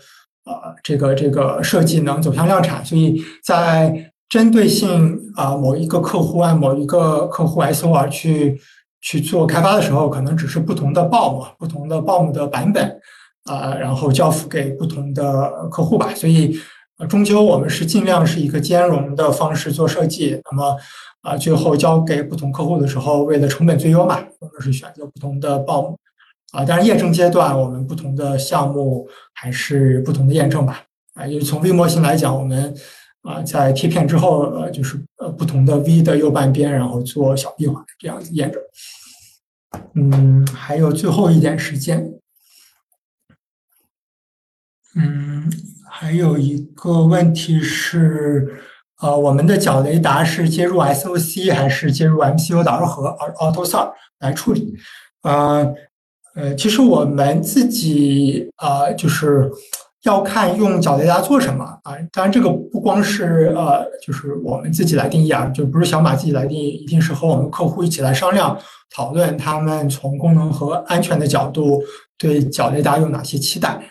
[0.45, 8.61] 呃这个这个设计能走向量产，所以在针对性啊某一个客户按某一个客户 SOR 去
[9.01, 13.01] 去做开发的时候，可能只是不同的 BOM 不同的 BOM 的版本
[13.45, 16.59] 啊，然后交付给不同的客户吧，所以
[17.09, 20.77] 终究我们是尽量是一个兼容的方式做设计，那么。
[21.23, 25.97] 啊，最后交给不同客户的时候，为了成本最优嘛，我们是选择不同的报幕。
[26.51, 30.83] 啊，当然验证阶段，我们不同的项目还是不同的验证吧。
[31.15, 32.75] 啊，因为从 V 模型来讲，我们
[33.23, 38.61] 啊在贴片之后，呃，就是呃不同的 V 的右半边，然后做小闭环这样子验证。
[39.95, 42.05] 嗯，还有最后一点时间。
[44.97, 45.51] 嗯，
[45.91, 48.61] 还有一个问题是。
[49.03, 53.09] 呃，我们的角雷达是接入 SOC 还是接入 MCU 的二核
[53.41, 53.91] AutoSAR
[54.21, 54.77] 来处理？
[55.23, 55.75] 呃
[56.37, 59.51] 呃，其实我们自己呃就是
[60.05, 61.99] 要看用角雷达做什么啊。
[62.13, 68.57] 当然，这个不光是呃，就是我们自己来定义啊，就不是小马自己来定义，一定是和我们客户一起来商量
[68.95, 71.83] 讨论，他们从功能和安全的角度
[72.17, 73.83] 对角雷达有哪些期待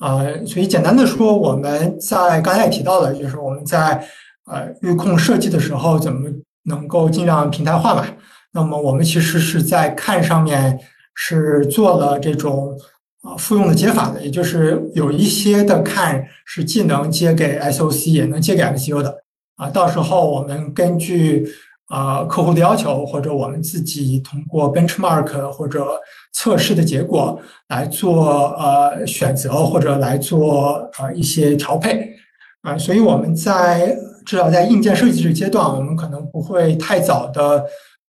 [0.00, 0.24] 啊。
[0.44, 4.04] 所以简单的说，我们在刚才也提到了，就是我们在
[4.50, 6.28] 呃，预控设计的时候怎么
[6.64, 8.04] 能够尽量平台化吧？
[8.52, 10.76] 那么我们其实是在看上面
[11.14, 12.76] 是做了这种
[13.22, 19.22] 啊复用的接法的，也就是有一些的看是既能接给 SOC 也能接给 MCU 的
[19.54, 19.70] 啊。
[19.70, 21.46] 到时候我们根据
[21.90, 25.84] 啊客户的要求，或者我们自己通过 benchmark 或者
[26.32, 27.38] 测试的结果
[27.68, 32.14] 来做呃选择，或者来做呃一些调配
[32.62, 32.78] 啊。
[32.78, 37.64] 所以我们在至少在硬件设计这个阶段，我们可能不会太早的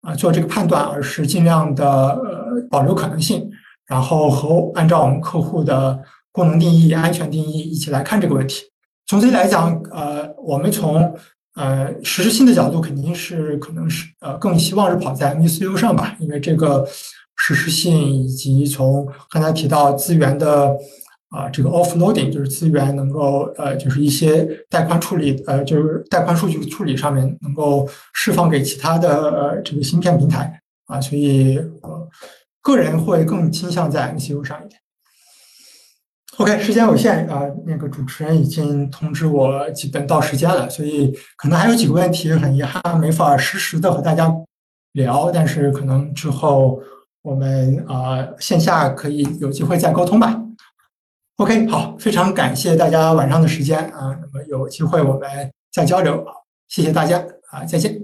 [0.02, 3.52] 啊做这个判断，而是尽量的呃保留可能性，
[3.88, 6.00] 然后和按照我们客户的
[6.32, 8.64] 功能定义、安全定义一起来看这个问题。
[9.08, 11.14] 总体来讲，呃，我们从
[11.56, 16.88] 呃实施性的角度，肯定是可能是呃更希望是跑在 MCU 上吧，因为这个
[17.38, 20.76] 实施性以及从刚才提到资源的。
[21.30, 32.08] 啊，这个 offloading 就是资源能够呃，就是一些带宽处理，呃，就是带宽数据处理上面能够释放给其他的呃这个芯片平台啊，所以呃，
[32.62, 34.80] 个人会更倾向在 MCU 上一点。
[36.38, 44.30] OK，时间有限啊，那个主持人已经通知我基本到时间了，所以可能还有几个问题很遗憾没法实时的和大家
[44.92, 46.82] 聊，但是可能之后
[47.22, 50.42] 我们啊线下可以有机会再沟通吧。
[51.38, 55.30] OK，好，非常感谢大家晚上的时间啊，那么有机会我们
[55.72, 56.26] 再交流，
[56.68, 57.98] 谢谢大家啊，再见。